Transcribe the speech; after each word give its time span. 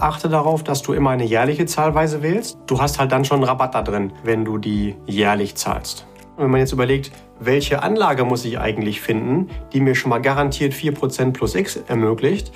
Achte 0.00 0.28
darauf, 0.28 0.62
dass 0.62 0.82
du 0.82 0.92
immer 0.92 1.10
eine 1.10 1.24
jährliche 1.24 1.66
Zahlweise 1.66 2.22
wählst. 2.22 2.56
Du 2.68 2.80
hast 2.80 3.00
halt 3.00 3.10
dann 3.10 3.24
schon 3.24 3.42
Rabatt 3.42 3.74
da 3.74 3.82
drin, 3.82 4.12
wenn 4.22 4.44
du 4.44 4.56
die 4.56 4.94
jährlich 5.06 5.56
zahlst. 5.56 6.06
Und 6.36 6.44
wenn 6.44 6.50
man 6.52 6.60
jetzt 6.60 6.72
überlegt, 6.72 7.10
welche 7.40 7.82
Anlage 7.82 8.24
muss 8.24 8.44
ich 8.44 8.60
eigentlich 8.60 9.00
finden, 9.00 9.48
die 9.72 9.80
mir 9.80 9.96
schon 9.96 10.10
mal 10.10 10.20
garantiert 10.20 10.72
4% 10.72 11.32
plus 11.32 11.56
X 11.56 11.76
ermöglicht, 11.88 12.52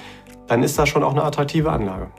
dann 0.46 0.62
ist 0.62 0.78
das 0.78 0.88
schon 0.88 1.02
auch 1.02 1.10
eine 1.10 1.24
attraktive 1.24 1.72
Anlage. 1.72 2.12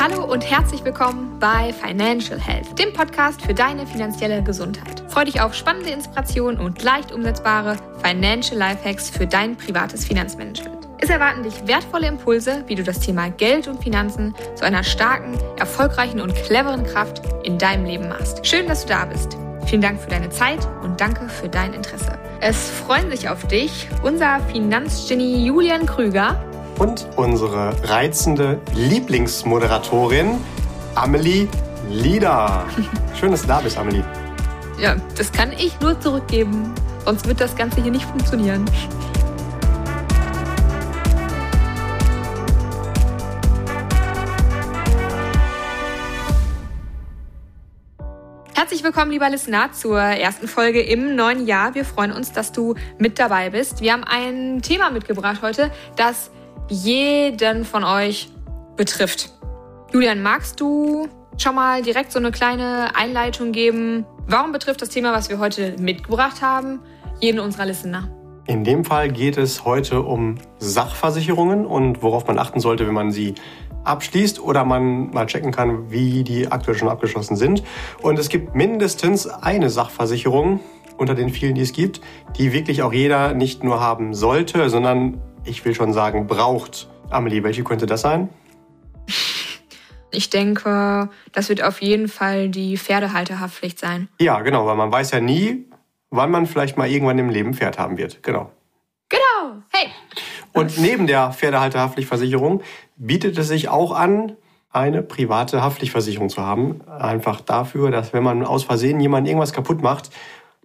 Hallo 0.00 0.24
und 0.24 0.50
herzlich 0.50 0.84
willkommen 0.84 1.36
bei 1.38 1.72
Financial 1.72 2.40
Health, 2.40 2.76
dem 2.76 2.92
Podcast 2.92 3.40
für 3.42 3.54
deine 3.54 3.86
finanzielle 3.86 4.42
Gesundheit. 4.42 5.04
Freue 5.08 5.26
dich 5.26 5.40
auf 5.40 5.54
spannende 5.54 5.90
Inspirationen 5.90 6.58
und 6.58 6.82
leicht 6.82 7.12
umsetzbare 7.12 7.76
Financial 8.02 8.58
Lifehacks 8.58 9.10
für 9.10 9.28
dein 9.28 9.56
privates 9.56 10.04
Finanzmanagement. 10.04 10.79
Es 11.02 11.08
erwarten 11.08 11.42
dich 11.42 11.66
wertvolle 11.66 12.08
Impulse, 12.08 12.62
wie 12.66 12.74
du 12.74 12.82
das 12.82 13.00
Thema 13.00 13.30
Geld 13.30 13.68
und 13.68 13.82
Finanzen 13.82 14.34
zu 14.54 14.66
einer 14.66 14.84
starken, 14.84 15.38
erfolgreichen 15.58 16.20
und 16.20 16.34
cleveren 16.34 16.84
Kraft 16.84 17.22
in 17.42 17.56
deinem 17.56 17.86
Leben 17.86 18.08
machst. 18.10 18.46
Schön, 18.46 18.66
dass 18.68 18.82
du 18.82 18.88
da 18.88 19.06
bist. 19.06 19.38
Vielen 19.64 19.80
Dank 19.80 19.98
für 19.98 20.10
deine 20.10 20.28
Zeit 20.28 20.68
und 20.82 21.00
danke 21.00 21.26
für 21.30 21.48
dein 21.48 21.72
Interesse. 21.72 22.18
Es 22.40 22.68
freuen 22.68 23.10
sich 23.10 23.30
auf 23.30 23.46
dich 23.46 23.88
unser 24.02 24.40
Finanzgenie 24.52 25.46
Julian 25.46 25.86
Krüger 25.86 26.44
und 26.78 27.06
unsere 27.16 27.72
reizende 27.88 28.60
Lieblingsmoderatorin 28.74 30.38
Amelie 30.96 31.48
Lieder. 31.88 32.66
Schön, 33.18 33.30
dass 33.30 33.40
du 33.40 33.48
da 33.48 33.60
bist, 33.60 33.78
Amelie. 33.78 34.04
Ja, 34.78 34.96
das 35.16 35.32
kann 35.32 35.52
ich 35.52 35.80
nur 35.80 35.98
zurückgeben. 35.98 36.74
Sonst 37.06 37.26
wird 37.26 37.40
das 37.40 37.56
Ganze 37.56 37.82
hier 37.82 37.90
nicht 37.90 38.04
funktionieren. 38.04 38.66
Herzlich 48.80 48.94
willkommen, 48.94 49.12
lieber 49.12 49.28
Listener, 49.28 49.72
zur 49.72 50.00
ersten 50.00 50.48
Folge 50.48 50.80
im 50.80 51.14
neuen 51.14 51.46
Jahr. 51.46 51.74
Wir 51.74 51.84
freuen 51.84 52.12
uns, 52.12 52.32
dass 52.32 52.50
du 52.50 52.76
mit 52.96 53.18
dabei 53.18 53.50
bist. 53.50 53.82
Wir 53.82 53.92
haben 53.92 54.04
ein 54.04 54.62
Thema 54.62 54.88
mitgebracht 54.88 55.42
heute, 55.42 55.70
das 55.96 56.30
jeden 56.70 57.66
von 57.66 57.84
euch 57.84 58.30
betrifft. 58.78 59.34
Julian, 59.92 60.22
magst 60.22 60.62
du 60.62 61.08
schon 61.36 61.56
mal 61.56 61.82
direkt 61.82 62.10
so 62.10 62.18
eine 62.18 62.30
kleine 62.30 62.96
Einleitung 62.96 63.52
geben? 63.52 64.06
Warum 64.26 64.50
betrifft 64.50 64.80
das 64.80 64.88
Thema, 64.88 65.12
was 65.12 65.28
wir 65.28 65.38
heute 65.38 65.76
mitgebracht 65.78 66.40
haben, 66.40 66.80
jeden 67.20 67.38
unserer 67.38 67.66
Listener? 67.66 68.08
In 68.46 68.64
dem 68.64 68.86
Fall 68.86 69.12
geht 69.12 69.36
es 69.36 69.66
heute 69.66 70.00
um 70.00 70.36
Sachversicherungen 70.58 71.66
und 71.66 72.02
worauf 72.02 72.26
man 72.26 72.38
achten 72.38 72.60
sollte, 72.60 72.86
wenn 72.86 72.94
man 72.94 73.10
sie 73.10 73.34
abschließt 73.84 74.40
oder 74.40 74.64
man 74.64 75.10
mal 75.10 75.26
checken 75.26 75.52
kann, 75.52 75.90
wie 75.90 76.24
die 76.24 76.50
aktuell 76.50 76.76
schon 76.76 76.88
abgeschlossen 76.88 77.36
sind. 77.36 77.62
Und 78.02 78.18
es 78.18 78.28
gibt 78.28 78.54
mindestens 78.54 79.26
eine 79.26 79.70
Sachversicherung 79.70 80.60
unter 80.96 81.14
den 81.14 81.30
vielen, 81.30 81.54
die 81.54 81.62
es 81.62 81.72
gibt, 81.72 82.00
die 82.36 82.52
wirklich 82.52 82.82
auch 82.82 82.92
jeder 82.92 83.32
nicht 83.32 83.64
nur 83.64 83.80
haben 83.80 84.14
sollte, 84.14 84.68
sondern 84.68 85.20
ich 85.44 85.64
will 85.64 85.74
schon 85.74 85.92
sagen, 85.92 86.26
braucht. 86.26 86.88
Amelie, 87.08 87.42
welche 87.42 87.64
könnte 87.64 87.86
das 87.86 88.02
sein? 88.02 88.28
Ich 90.12 90.28
denke, 90.30 91.08
das 91.32 91.48
wird 91.48 91.62
auf 91.62 91.80
jeden 91.80 92.08
Fall 92.08 92.48
die 92.48 92.76
Pferdehalterhaftpflicht 92.76 93.78
sein. 93.78 94.08
Ja, 94.20 94.40
genau, 94.40 94.66
weil 94.66 94.76
man 94.76 94.92
weiß 94.92 95.12
ja 95.12 95.20
nie, 95.20 95.66
wann 96.10 96.30
man 96.30 96.46
vielleicht 96.46 96.76
mal 96.76 96.88
irgendwann 96.88 97.18
im 97.18 97.30
Leben 97.30 97.54
Pferd 97.54 97.78
haben 97.78 97.96
wird. 97.96 98.22
Genau. 98.22 98.50
Genau. 99.08 99.62
Hey. 99.70 99.88
Und 100.52 100.78
neben 100.78 101.06
der 101.06 101.32
Pferdehalterhaftpflichtversicherung 101.32 102.62
bietet 102.96 103.38
es 103.38 103.48
sich 103.48 103.68
auch 103.68 103.92
an, 103.92 104.36
eine 104.72 105.02
private 105.02 105.62
Haftpflichtversicherung 105.62 106.28
zu 106.28 106.42
haben. 106.42 106.80
Einfach 106.88 107.40
dafür, 107.40 107.90
dass 107.90 108.12
wenn 108.12 108.22
man 108.22 108.44
aus 108.44 108.64
Versehen 108.64 109.00
jemanden 109.00 109.28
irgendwas 109.28 109.52
kaputt 109.52 109.82
macht, 109.82 110.10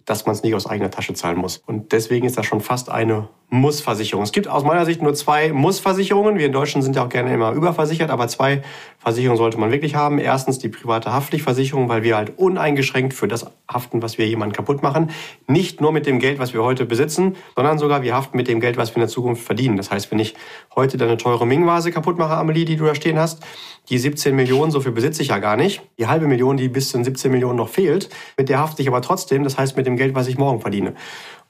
dass 0.06 0.24
man 0.24 0.34
es 0.34 0.42
nicht 0.42 0.54
aus 0.54 0.66
eigener 0.66 0.90
Tasche 0.90 1.14
zahlen 1.14 1.36
muss. 1.36 1.58
Und 1.66 1.92
deswegen 1.92 2.26
ist 2.26 2.38
das 2.38 2.46
schon 2.46 2.60
fast 2.60 2.90
eine 2.90 3.28
Muss-Versicherung. 3.48 4.24
Es 4.24 4.32
gibt 4.32 4.48
aus 4.48 4.64
meiner 4.64 4.84
Sicht 4.84 5.02
nur 5.02 5.14
zwei 5.14 5.52
Muss-Versicherungen. 5.52 6.38
Wir 6.38 6.46
in 6.46 6.52
Deutschland 6.52 6.84
sind 6.84 6.96
ja 6.96 7.04
auch 7.04 7.08
gerne 7.08 7.32
immer 7.32 7.52
überversichert, 7.52 8.10
aber 8.10 8.26
zwei 8.26 8.62
Versicherungen 8.98 9.36
sollte 9.36 9.58
man 9.58 9.70
wirklich 9.70 9.94
haben. 9.94 10.18
Erstens 10.18 10.58
die 10.58 10.68
private 10.68 11.12
Haftpflichtversicherung, 11.12 11.88
weil 11.88 12.02
wir 12.02 12.16
halt 12.16 12.38
uneingeschränkt 12.38 13.14
für 13.14 13.28
das 13.28 13.46
haften, 13.70 14.02
was 14.02 14.18
wir 14.18 14.26
jemanden 14.26 14.54
kaputt 14.54 14.82
machen. 14.82 15.10
Nicht 15.46 15.80
nur 15.80 15.92
mit 15.92 16.06
dem 16.06 16.18
Geld, 16.18 16.38
was 16.38 16.54
wir 16.54 16.62
heute 16.62 16.86
besitzen, 16.86 17.36
sondern 17.54 17.78
sogar 17.78 18.02
wir 18.02 18.14
haften 18.14 18.36
mit 18.36 18.48
dem 18.48 18.60
Geld, 18.60 18.76
was 18.76 18.90
wir 18.90 18.96
in 18.96 19.02
der 19.02 19.08
Zukunft 19.08 19.44
verdienen. 19.44 19.76
Das 19.76 19.90
heißt, 19.90 20.10
wenn 20.10 20.18
ich 20.18 20.34
heute 20.74 20.96
deine 20.96 21.16
teure 21.16 21.46
Ming-Vase 21.46 21.92
kaputt 21.92 22.18
mache, 22.18 22.34
Amelie, 22.34 22.64
die 22.64 22.76
du 22.76 22.84
da 22.84 22.94
stehen 22.94 23.18
hast, 23.18 23.44
die 23.88 23.98
17 23.98 24.34
Millionen, 24.34 24.70
so 24.70 24.80
viel 24.80 24.92
besitze 24.92 25.22
ich 25.22 25.28
ja 25.28 25.38
gar 25.38 25.56
nicht. 25.56 25.82
Die 25.98 26.06
halbe 26.06 26.26
Million, 26.26 26.56
die 26.56 26.68
bis 26.68 26.90
zu 26.90 26.98
den 26.98 27.04
17 27.04 27.30
Millionen 27.30 27.56
noch 27.56 27.68
fehlt, 27.68 28.08
mit 28.36 28.48
der 28.48 28.58
hafte 28.58 28.82
ich 28.82 28.88
aber 28.88 29.02
trotzdem. 29.02 29.44
Das 29.44 29.58
heißt, 29.58 29.76
mit 29.76 29.86
dem 29.86 29.96
Geld, 29.96 30.14
was 30.14 30.26
ich 30.26 30.38
morgen 30.38 30.60
verdiene. 30.60 30.94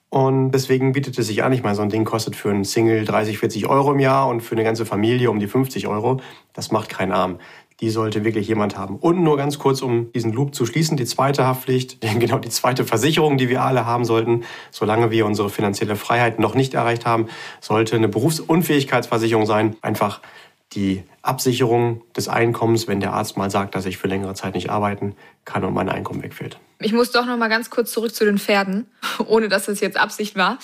Und 0.08 0.52
deswegen 0.52 0.92
bietet 0.92 1.18
es 1.18 1.26
sich 1.26 1.42
an. 1.42 1.52
Ich 1.52 1.62
meine, 1.62 1.74
so 1.74 1.82
ein 1.82 1.88
Ding 1.88 2.04
kostet 2.04 2.36
für 2.36 2.50
einen 2.50 2.64
Single 2.64 3.04
30, 3.04 3.38
40 3.38 3.66
Euro 3.66 3.92
im 3.92 3.98
Jahr 3.98 4.28
und 4.28 4.40
für 4.40 4.54
eine 4.54 4.64
ganze 4.64 4.86
Familie 4.86 5.30
um 5.30 5.40
die 5.40 5.48
50 5.48 5.88
Euro. 5.88 6.20
Das 6.52 6.70
macht 6.70 6.88
keinen 6.88 7.12
Arm. 7.12 7.38
Die 7.80 7.90
sollte 7.90 8.24
wirklich 8.24 8.48
jemand 8.48 8.78
haben. 8.78 8.96
Und 8.96 9.22
nur 9.22 9.36
ganz 9.36 9.58
kurz, 9.58 9.82
um 9.82 10.10
diesen 10.12 10.32
Loop 10.32 10.54
zu 10.54 10.64
schließen, 10.64 10.96
die 10.96 11.04
zweite 11.04 11.44
Haftpflicht, 11.46 12.00
genau 12.18 12.38
die 12.38 12.48
zweite 12.48 12.84
Versicherung, 12.84 13.36
die 13.36 13.48
wir 13.48 13.62
alle 13.62 13.84
haben 13.84 14.04
sollten, 14.04 14.44
solange 14.70 15.10
wir 15.10 15.26
unsere 15.26 15.50
finanzielle 15.50 15.96
Freiheit 15.96 16.38
noch 16.38 16.54
nicht 16.54 16.72
erreicht 16.72 17.04
haben, 17.04 17.26
sollte 17.60 17.96
eine 17.96 18.08
Berufsunfähigkeitsversicherung 18.08 19.44
sein. 19.44 19.76
Einfach 19.82 20.20
die 20.76 21.02
Absicherung 21.22 22.02
des 22.14 22.28
Einkommens, 22.28 22.86
wenn 22.86 23.00
der 23.00 23.12
Arzt 23.12 23.36
mal 23.36 23.50
sagt, 23.50 23.74
dass 23.74 23.86
ich 23.86 23.96
für 23.98 24.06
längere 24.06 24.34
Zeit 24.34 24.54
nicht 24.54 24.70
arbeiten 24.70 25.16
kann 25.44 25.64
und 25.64 25.74
mein 25.74 25.88
Einkommen 25.88 26.22
wegfällt. 26.22 26.58
Ich 26.78 26.92
muss 26.92 27.10
doch 27.10 27.26
noch 27.26 27.36
mal 27.36 27.48
ganz 27.48 27.70
kurz 27.70 27.90
zurück 27.90 28.14
zu 28.14 28.24
den 28.24 28.38
Pferden, 28.38 28.86
ohne 29.26 29.48
dass 29.48 29.66
es 29.68 29.80
jetzt 29.80 29.96
Absicht 29.96 30.36
war. 30.36 30.58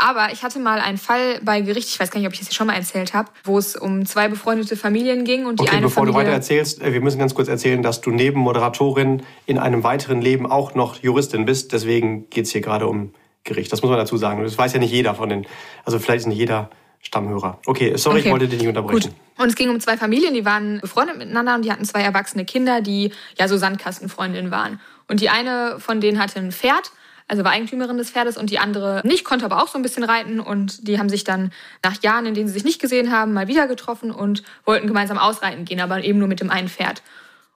Aber 0.00 0.28
ich 0.32 0.44
hatte 0.44 0.60
mal 0.60 0.78
einen 0.78 0.96
Fall 0.96 1.40
bei 1.42 1.60
Gericht, 1.60 1.88
ich 1.88 1.98
weiß 1.98 2.12
gar 2.12 2.20
nicht, 2.20 2.28
ob 2.28 2.32
ich 2.32 2.38
das 2.38 2.48
hier 2.48 2.54
schon 2.54 2.68
mal 2.68 2.74
erzählt 2.74 3.14
habe, 3.14 3.30
wo 3.42 3.58
es 3.58 3.74
um 3.74 4.06
zwei 4.06 4.28
befreundete 4.28 4.76
Familien 4.76 5.24
ging 5.24 5.44
und 5.44 5.58
die 5.58 5.64
okay, 5.64 5.76
eine 5.76 5.86
bevor 5.86 6.04
Familie 6.04 6.20
du 6.20 6.26
weiter 6.26 6.36
erzählst, 6.36 6.80
äh, 6.80 6.92
wir 6.92 7.00
müssen 7.00 7.18
ganz 7.18 7.34
kurz 7.34 7.48
erzählen, 7.48 7.82
dass 7.82 8.00
du 8.00 8.10
neben 8.10 8.38
Moderatorin 8.38 9.22
in 9.46 9.58
einem 9.58 9.82
weiteren 9.82 10.22
Leben 10.22 10.46
auch 10.46 10.76
noch 10.76 11.02
Juristin 11.02 11.46
bist. 11.46 11.72
Deswegen 11.72 12.30
geht 12.30 12.44
es 12.44 12.52
hier 12.52 12.60
gerade 12.60 12.86
um 12.86 13.12
Gericht. 13.42 13.72
Das 13.72 13.82
muss 13.82 13.90
man 13.90 13.98
dazu 13.98 14.16
sagen. 14.16 14.42
Das 14.42 14.56
weiß 14.56 14.72
ja 14.72 14.78
nicht 14.78 14.92
jeder 14.92 15.16
von 15.16 15.28
den, 15.28 15.46
also 15.84 15.98
vielleicht 15.98 16.20
ist 16.20 16.26
nicht 16.26 16.38
jeder 16.38 16.70
Stammhörer. 17.00 17.58
Okay, 17.66 17.96
sorry, 17.96 18.18
okay. 18.18 18.26
ich 18.26 18.32
wollte 18.32 18.48
dich 18.48 18.58
nicht 18.58 18.68
unterbrechen. 18.68 19.10
Gut. 19.10 19.12
Und 19.38 19.48
es 19.48 19.54
ging 19.54 19.70
um 19.70 19.80
zwei 19.80 19.96
Familien, 19.96 20.34
die 20.34 20.44
waren 20.44 20.80
befreundet 20.80 21.16
miteinander 21.16 21.54
und 21.54 21.64
die 21.64 21.70
hatten 21.70 21.84
zwei 21.84 22.00
erwachsene 22.00 22.44
Kinder, 22.44 22.80
die 22.80 23.12
ja 23.38 23.46
so 23.46 23.56
Sandkastenfreundinnen 23.56 24.50
waren. 24.50 24.80
Und 25.06 25.20
die 25.20 25.30
eine 25.30 25.78
von 25.78 26.00
denen 26.00 26.18
hatte 26.18 26.40
ein 26.40 26.52
Pferd, 26.52 26.90
also 27.28 27.44
war 27.44 27.52
Eigentümerin 27.52 27.98
des 27.98 28.10
Pferdes 28.10 28.36
und 28.36 28.50
die 28.50 28.58
andere 28.58 29.02
nicht, 29.04 29.24
konnte 29.24 29.44
aber 29.44 29.62
auch 29.62 29.68
so 29.68 29.78
ein 29.78 29.82
bisschen 29.82 30.02
reiten 30.02 30.40
und 30.40 30.88
die 30.88 30.98
haben 30.98 31.08
sich 31.08 31.24
dann 31.24 31.52
nach 31.84 32.02
Jahren, 32.02 32.26
in 32.26 32.34
denen 32.34 32.48
sie 32.48 32.54
sich 32.54 32.64
nicht 32.64 32.80
gesehen 32.80 33.12
haben, 33.12 33.32
mal 33.32 33.48
wieder 33.48 33.68
getroffen 33.68 34.10
und 34.10 34.42
wollten 34.64 34.86
gemeinsam 34.86 35.18
ausreiten 35.18 35.64
gehen, 35.64 35.80
aber 35.80 36.02
eben 36.02 36.18
nur 36.18 36.28
mit 36.28 36.40
dem 36.40 36.50
einen 36.50 36.68
Pferd. 36.68 37.02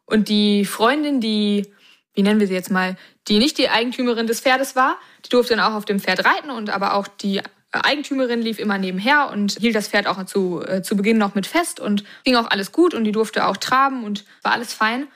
Und 0.04 0.28
die 0.28 0.64
Freundin, 0.64 1.20
die, 1.20 1.72
wie 2.14 2.22
nennen 2.22 2.38
wir 2.38 2.46
sie 2.46 2.54
jetzt 2.54 2.70
mal, 2.70 2.96
die 3.28 3.38
nicht 3.38 3.56
die 3.58 3.70
Eigentümerin 3.70 4.26
des 4.26 4.40
Pferdes 4.40 4.76
war, 4.76 4.96
die 5.24 5.30
durfte 5.30 5.56
dann 5.56 5.64
auch 5.64 5.74
auf 5.74 5.84
dem 5.84 6.00
Pferd 6.00 6.24
reiten 6.24 6.50
und 6.50 6.70
aber 6.70 6.94
auch 6.94 7.08
die 7.08 7.40
Eigentümerin 7.72 8.42
lief 8.42 8.58
immer 8.58 8.78
nebenher 8.78 9.30
und 9.30 9.58
hielt 9.58 9.74
das 9.74 9.88
Pferd 9.88 10.06
auch 10.06 10.24
zu, 10.24 10.62
äh, 10.62 10.82
zu 10.82 10.96
Beginn 10.96 11.18
noch 11.18 11.34
mit 11.34 11.46
fest 11.46 11.80
und 11.80 12.04
ging 12.24 12.36
auch 12.36 12.50
alles 12.50 12.72
gut 12.72 12.92
und 12.92 13.04
die 13.04 13.12
durfte 13.12 13.46
auch 13.46 13.56
traben 13.56 14.04
und 14.04 14.24
war 14.42 14.52
alles 14.52 14.74
fein. 14.74 15.08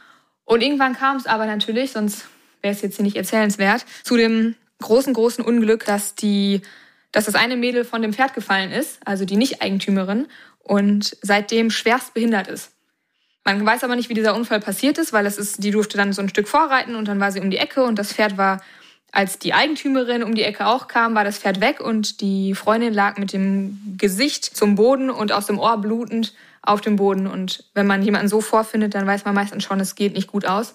Und 0.44 0.62
irgendwann 0.62 0.96
kam 0.96 1.16
es 1.16 1.26
aber 1.26 1.46
natürlich, 1.46 1.92
sonst 1.92 2.26
wäre 2.62 2.72
es 2.72 2.82
jetzt 2.82 2.96
hier 2.96 3.04
nicht 3.04 3.16
erzählenswert, 3.16 3.84
zu 4.04 4.16
dem 4.16 4.54
großen, 4.80 5.12
großen 5.12 5.44
Unglück, 5.44 5.84
dass 5.84 6.14
die, 6.14 6.62
dass 7.12 7.26
das 7.26 7.34
eine 7.34 7.56
Mädel 7.56 7.84
von 7.84 8.02
dem 8.02 8.12
Pferd 8.12 8.34
gefallen 8.34 8.72
ist, 8.72 8.98
also 9.04 9.24
die 9.24 9.36
Nicht-Eigentümerin, 9.36 10.26
und 10.60 11.16
seitdem 11.22 11.70
schwerst 11.70 12.14
behindert 12.14 12.48
ist. 12.48 12.72
Man 13.44 13.64
weiß 13.64 13.84
aber 13.84 13.94
nicht, 13.94 14.08
wie 14.08 14.14
dieser 14.14 14.34
Unfall 14.34 14.58
passiert 14.58 14.98
ist, 14.98 15.12
weil 15.12 15.24
es 15.26 15.38
ist, 15.38 15.62
die 15.62 15.70
durfte 15.70 15.96
dann 15.96 16.12
so 16.12 16.20
ein 16.20 16.28
Stück 16.28 16.48
vorreiten 16.48 16.96
und 16.96 17.06
dann 17.06 17.20
war 17.20 17.30
sie 17.30 17.40
um 17.40 17.50
die 17.50 17.58
Ecke 17.58 17.84
und 17.84 17.96
das 17.98 18.12
Pferd 18.12 18.36
war 18.36 18.60
als 19.12 19.38
die 19.38 19.54
Eigentümerin 19.54 20.22
um 20.22 20.34
die 20.34 20.42
Ecke 20.42 20.66
auch 20.66 20.88
kam, 20.88 21.14
war 21.14 21.24
das 21.24 21.38
Pferd 21.38 21.60
weg 21.60 21.80
und 21.80 22.20
die 22.20 22.54
Freundin 22.54 22.92
lag 22.92 23.16
mit 23.16 23.32
dem 23.32 23.96
Gesicht 23.96 24.44
zum 24.44 24.74
Boden 24.74 25.10
und 25.10 25.32
aus 25.32 25.46
dem 25.46 25.58
Ohr 25.58 25.78
blutend 25.78 26.34
auf 26.62 26.80
dem 26.80 26.96
Boden. 26.96 27.26
Und 27.26 27.64
wenn 27.74 27.86
man 27.86 28.02
jemanden 28.02 28.28
so 28.28 28.40
vorfindet, 28.40 28.94
dann 28.94 29.06
weiß 29.06 29.24
man 29.24 29.34
meistens 29.34 29.64
schon, 29.64 29.80
es 29.80 29.94
geht 29.94 30.14
nicht 30.14 30.26
gut 30.26 30.46
aus. 30.46 30.74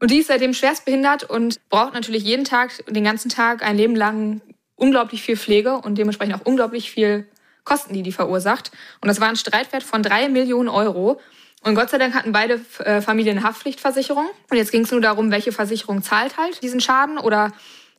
Und 0.00 0.10
die 0.10 0.18
ist 0.18 0.28
seitdem 0.28 0.54
schwerstbehindert 0.54 1.24
und 1.24 1.60
braucht 1.68 1.94
natürlich 1.94 2.22
jeden 2.22 2.44
Tag, 2.44 2.84
den 2.88 3.04
ganzen 3.04 3.30
Tag, 3.30 3.62
ein 3.62 3.76
Leben 3.76 3.96
lang 3.96 4.40
unglaublich 4.74 5.22
viel 5.22 5.36
Pflege 5.36 5.78
und 5.78 5.96
dementsprechend 5.96 6.34
auch 6.34 6.46
unglaublich 6.46 6.90
viel 6.90 7.26
Kosten, 7.64 7.94
die 7.94 8.02
die 8.02 8.12
verursacht. 8.12 8.70
Und 9.00 9.08
das 9.08 9.20
war 9.20 9.28
ein 9.28 9.36
Streitwert 9.36 9.82
von 9.82 10.02
drei 10.02 10.28
Millionen 10.28 10.68
Euro. 10.68 11.20
Und 11.66 11.74
Gott 11.74 11.90
sei 11.90 11.98
Dank 11.98 12.14
hatten 12.14 12.30
beide 12.30 12.60
äh, 12.78 13.00
Familien 13.00 13.42
Haftpflichtversicherung. 13.42 14.26
Und 14.50 14.56
jetzt 14.56 14.70
ging 14.70 14.82
es 14.82 14.92
nur 14.92 15.00
darum, 15.00 15.32
welche 15.32 15.50
Versicherung 15.50 16.00
zahlt 16.00 16.36
halt 16.36 16.62
diesen 16.62 16.80
Schaden. 16.80 17.18
Oder 17.18 17.52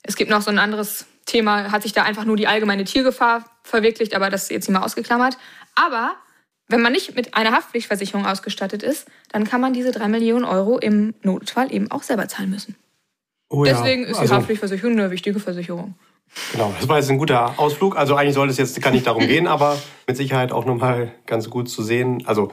es 0.04 0.16
gibt 0.16 0.32
noch 0.32 0.42
so 0.42 0.50
ein 0.50 0.58
anderes 0.58 1.06
Thema, 1.26 1.70
hat 1.70 1.84
sich 1.84 1.92
da 1.92 2.04
einfach 2.04 2.24
nur 2.24 2.38
die 2.38 2.48
allgemeine 2.48 2.86
Tiergefahr 2.86 3.44
verwirklicht, 3.64 4.16
aber 4.16 4.30
das 4.30 4.44
ist 4.44 4.52
jetzt 4.52 4.66
hier 4.68 4.74
mal 4.74 4.86
ausgeklammert. 4.86 5.38
Aber 5.76 6.16
wenn 6.70 6.82
man 6.82 6.94
nicht 6.94 7.14
mit 7.16 7.36
einer 7.36 7.52
Haftpflichtversicherung 7.52 8.26
ausgestattet 8.26 8.84
ist, 8.84 9.06
dann 9.34 9.44
kann 9.44 9.60
man 9.60 9.74
diese 9.74 9.92
drei 9.92 10.08
Millionen 10.08 10.46
Euro 10.46 10.78
im 10.78 11.14
Notfall 11.22 11.74
eben 11.74 11.92
auch 11.92 12.04
selber 12.04 12.30
zahlen 12.30 12.50
müssen. 12.50 12.78
Oh 13.50 13.66
ja. 13.66 13.74
Deswegen 13.74 14.06
ist 14.06 14.16
die 14.16 14.22
also, 14.22 14.36
Haftpflichtversicherung 14.36 14.94
eine 14.94 15.12
wichtige 15.12 15.42
Versicherung. 15.42 15.96
Genau, 16.52 16.74
das 16.78 16.88
war 16.88 16.98
jetzt 16.98 17.10
ein 17.10 17.18
guter 17.18 17.58
Ausflug. 17.58 17.98
Also 17.98 18.16
eigentlich 18.16 18.34
sollte 18.34 18.52
es 18.52 18.58
jetzt 18.58 18.82
gar 18.82 18.92
nicht 18.92 19.08
darum 19.08 19.28
gehen, 19.28 19.48
aber 19.48 19.78
mit 20.08 20.18
Sicherheit 20.18 20.52
auch 20.52 20.66
nochmal 20.66 21.14
ganz 21.26 21.50
gut 21.50 21.70
zu 21.70 21.84
sehen. 21.84 22.24
Also 22.26 22.52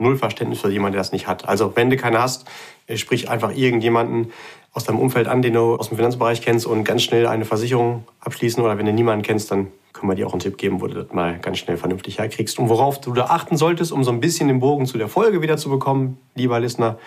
null 0.00 0.16
Verständnis 0.16 0.60
für 0.60 0.70
jemanden, 0.70 0.94
der 0.94 1.00
das 1.00 1.12
nicht 1.12 1.26
hat. 1.26 1.48
Also 1.48 1.76
wenn 1.76 1.90
du 1.90 1.96
keine 1.96 2.20
hast, 2.20 2.46
sprich 2.94 3.28
einfach 3.28 3.54
irgendjemanden 3.54 4.32
aus 4.72 4.84
deinem 4.84 4.98
Umfeld 4.98 5.28
an, 5.28 5.42
den 5.42 5.54
du 5.54 5.76
aus 5.76 5.88
dem 5.88 5.96
Finanzbereich 5.96 6.42
kennst 6.42 6.66
und 6.66 6.84
ganz 6.84 7.02
schnell 7.02 7.26
eine 7.26 7.44
Versicherung 7.44 8.06
abschließen. 8.20 8.62
Oder 8.62 8.78
wenn 8.78 8.86
du 8.86 8.92
niemanden 8.92 9.22
kennst, 9.22 9.50
dann 9.50 9.68
können 9.92 10.10
wir 10.10 10.16
dir 10.16 10.26
auch 10.26 10.32
einen 10.32 10.40
Tipp 10.40 10.58
geben, 10.58 10.80
wo 10.80 10.86
du 10.86 10.94
das 11.02 11.12
mal 11.12 11.38
ganz 11.40 11.58
schnell 11.58 11.76
vernünftig 11.76 12.18
herkriegst. 12.18 12.58
Und 12.58 12.68
worauf 12.68 13.00
du 13.00 13.12
da 13.12 13.26
achten 13.26 13.56
solltest, 13.56 13.92
um 13.92 14.04
so 14.04 14.12
ein 14.12 14.20
bisschen 14.20 14.48
den 14.48 14.60
Bogen 14.60 14.86
zu 14.86 14.96
der 14.96 15.08
Folge 15.08 15.42
wieder 15.42 15.56
zu 15.56 15.68
bekommen, 15.68 16.18
lieber 16.34 16.60
Listener, 16.60 16.98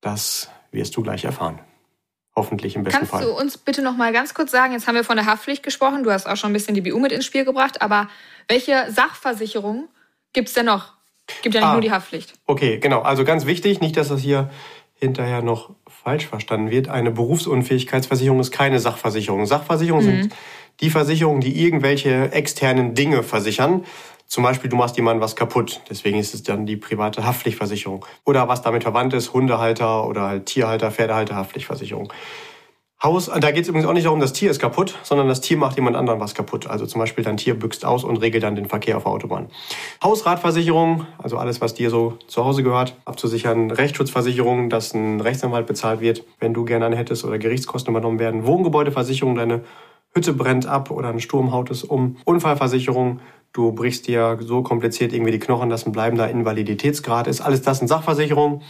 das 0.00 0.50
wirst 0.70 0.96
du 0.96 1.02
gleich 1.02 1.24
erfahren. 1.24 1.58
Hoffentlich 2.36 2.76
im 2.76 2.84
besten 2.84 2.98
Kannst 2.98 3.10
Fall. 3.10 3.20
Kannst 3.22 3.34
du 3.34 3.42
uns 3.42 3.58
bitte 3.58 3.82
noch 3.82 3.96
mal 3.96 4.12
ganz 4.12 4.34
kurz 4.34 4.52
sagen, 4.52 4.74
jetzt 4.74 4.86
haben 4.86 4.94
wir 4.94 5.02
von 5.02 5.16
der 5.16 5.26
Haftpflicht 5.26 5.62
gesprochen, 5.62 6.04
du 6.04 6.12
hast 6.12 6.28
auch 6.28 6.36
schon 6.36 6.50
ein 6.50 6.52
bisschen 6.52 6.74
die 6.74 6.82
BU 6.82 6.98
mit 7.00 7.10
ins 7.10 7.24
Spiel 7.24 7.44
gebracht, 7.44 7.82
aber 7.82 8.08
welche 8.46 8.92
Sachversicherung 8.92 9.88
gibt 10.32 10.48
es 10.48 10.54
denn 10.54 10.66
noch? 10.66 10.97
Gibt 11.42 11.54
ja 11.54 11.60
nicht 11.60 11.68
ah, 11.68 11.72
nur 11.72 11.80
die 11.80 11.90
Haftpflicht. 11.90 12.34
Okay, 12.46 12.78
genau. 12.78 13.02
Also 13.02 13.24
ganz 13.24 13.46
wichtig, 13.46 13.80
nicht, 13.80 13.96
dass 13.96 14.08
das 14.08 14.20
hier 14.20 14.50
hinterher 14.98 15.42
noch 15.42 15.70
falsch 15.86 16.26
verstanden 16.26 16.70
wird. 16.70 16.88
Eine 16.88 17.10
Berufsunfähigkeitsversicherung 17.10 18.40
ist 18.40 18.50
keine 18.50 18.80
Sachversicherung. 18.80 19.46
Sachversicherungen 19.46 20.06
mhm. 20.06 20.20
sind 20.22 20.34
die 20.80 20.90
Versicherungen, 20.90 21.40
die 21.40 21.62
irgendwelche 21.64 22.32
externen 22.32 22.94
Dinge 22.94 23.22
versichern. 23.22 23.84
Zum 24.26 24.44
Beispiel, 24.44 24.68
du 24.68 24.76
machst 24.76 24.96
jemandem 24.96 25.22
was 25.22 25.36
kaputt. 25.36 25.80
Deswegen 25.88 26.18
ist 26.18 26.34
es 26.34 26.42
dann 26.42 26.66
die 26.66 26.76
private 26.76 27.24
Haftpflichtversicherung. 27.24 28.04
Oder 28.24 28.46
was 28.46 28.62
damit 28.62 28.82
verwandt 28.82 29.14
ist, 29.14 29.32
Hundehalter 29.32 30.06
oder 30.06 30.22
halt 30.22 30.46
Tierhalter, 30.46 30.90
Pferdehalter, 30.90 31.34
Haftpflichtversicherung. 31.34 32.12
Haus, 33.00 33.26
da 33.26 33.52
geht 33.52 33.62
es 33.62 33.68
übrigens 33.68 33.88
auch 33.88 33.92
nicht 33.92 34.06
darum, 34.06 34.18
das 34.18 34.32
Tier 34.32 34.50
ist 34.50 34.58
kaputt, 34.58 34.98
sondern 35.04 35.28
das 35.28 35.40
Tier 35.40 35.56
macht 35.56 35.76
jemand 35.76 35.94
anderen 35.94 36.18
was 36.18 36.34
kaputt. 36.34 36.66
Also 36.66 36.84
zum 36.84 37.00
Beispiel 37.00 37.22
dein 37.22 37.36
Tier 37.36 37.56
büxt 37.56 37.84
aus 37.84 38.02
und 38.02 38.16
regelt 38.16 38.42
dann 38.42 38.56
den 38.56 38.66
Verkehr 38.66 38.96
auf 38.96 39.04
der 39.04 39.12
Autobahn. 39.12 39.46
Hausratversicherung, 40.02 41.06
also 41.16 41.38
alles, 41.38 41.60
was 41.60 41.74
dir 41.74 41.90
so 41.90 42.18
zu 42.26 42.44
Hause 42.44 42.64
gehört, 42.64 42.96
abzusichern. 43.04 43.70
Rechtsschutzversicherung, 43.70 44.68
dass 44.68 44.94
ein 44.94 45.20
Rechtsanwalt 45.20 45.68
bezahlt 45.68 46.00
wird, 46.00 46.24
wenn 46.40 46.54
du 46.54 46.64
gerne 46.64 46.86
eine 46.86 46.96
hättest 46.96 47.24
oder 47.24 47.38
Gerichtskosten 47.38 47.92
übernommen 47.92 48.18
werden. 48.18 48.46
Wohngebäudeversicherung, 48.46 49.36
deine 49.36 49.62
Hütte 50.12 50.32
brennt 50.32 50.66
ab 50.66 50.90
oder 50.90 51.10
ein 51.10 51.20
Sturm 51.20 51.52
haut 51.52 51.70
es 51.70 51.84
um. 51.84 52.16
Unfallversicherung, 52.24 53.20
du 53.52 53.70
brichst 53.70 54.08
dir 54.08 54.38
so 54.40 54.64
kompliziert 54.64 55.12
irgendwie 55.12 55.30
die 55.30 55.38
Knochen, 55.38 55.70
dass 55.70 55.86
ein 55.86 55.92
bleibender 55.92 56.28
Invaliditätsgrad 56.28 57.28
ist. 57.28 57.42
Alles 57.42 57.62
das 57.62 57.80
in 57.80 57.86
Sachversicherung. 57.86 58.62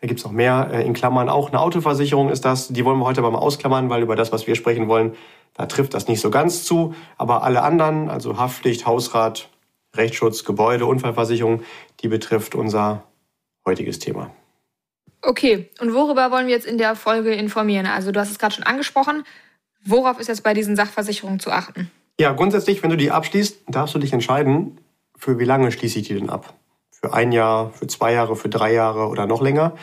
Da 0.00 0.06
gibt's 0.06 0.24
noch 0.24 0.32
mehr. 0.32 0.70
Äh, 0.72 0.84
in 0.84 0.92
Klammern 0.92 1.28
auch 1.28 1.48
eine 1.48 1.60
Autoversicherung 1.60 2.30
ist 2.30 2.44
das. 2.44 2.68
Die 2.68 2.84
wollen 2.84 2.98
wir 2.98 3.04
heute 3.04 3.20
aber 3.20 3.30
mal 3.30 3.38
ausklammern, 3.38 3.90
weil 3.90 4.02
über 4.02 4.16
das, 4.16 4.32
was 4.32 4.46
wir 4.46 4.54
sprechen 4.54 4.88
wollen, 4.88 5.14
da 5.54 5.66
trifft 5.66 5.94
das 5.94 6.06
nicht 6.08 6.20
so 6.20 6.30
ganz 6.30 6.64
zu. 6.64 6.94
Aber 7.16 7.42
alle 7.42 7.62
anderen, 7.62 8.08
also 8.08 8.38
Haftpflicht, 8.38 8.86
Hausrat, 8.86 9.48
Rechtsschutz, 9.96 10.44
Gebäude, 10.44 10.86
Unfallversicherung, 10.86 11.62
die 12.00 12.08
betrifft 12.08 12.54
unser 12.54 13.02
heutiges 13.66 13.98
Thema. 13.98 14.30
Okay, 15.20 15.68
und 15.80 15.94
worüber 15.94 16.30
wollen 16.30 16.46
wir 16.46 16.54
jetzt 16.54 16.66
in 16.66 16.78
der 16.78 16.94
Folge 16.94 17.34
informieren? 17.34 17.86
Also 17.86 18.12
du 18.12 18.20
hast 18.20 18.30
es 18.30 18.38
gerade 18.38 18.54
schon 18.54 18.64
angesprochen. 18.64 19.24
Worauf 19.84 20.20
ist 20.20 20.28
jetzt 20.28 20.44
bei 20.44 20.54
diesen 20.54 20.76
Sachversicherungen 20.76 21.40
zu 21.40 21.50
achten? 21.50 21.90
Ja, 22.20 22.32
grundsätzlich, 22.32 22.82
wenn 22.82 22.90
du 22.90 22.96
die 22.96 23.10
abschließt, 23.10 23.62
darfst 23.68 23.94
du 23.94 23.98
dich 23.98 24.12
entscheiden, 24.12 24.80
für 25.16 25.40
wie 25.40 25.44
lange 25.44 25.72
schließe 25.72 25.98
ich 25.98 26.06
die 26.06 26.14
denn 26.14 26.30
ab 26.30 26.54
für 27.00 27.12
ein 27.12 27.32
Jahr, 27.32 27.70
für 27.70 27.86
zwei 27.86 28.12
Jahre, 28.12 28.34
für 28.34 28.48
drei 28.48 28.72
Jahre 28.72 29.08
oder 29.08 29.26
noch 29.26 29.40
länger. 29.40 29.74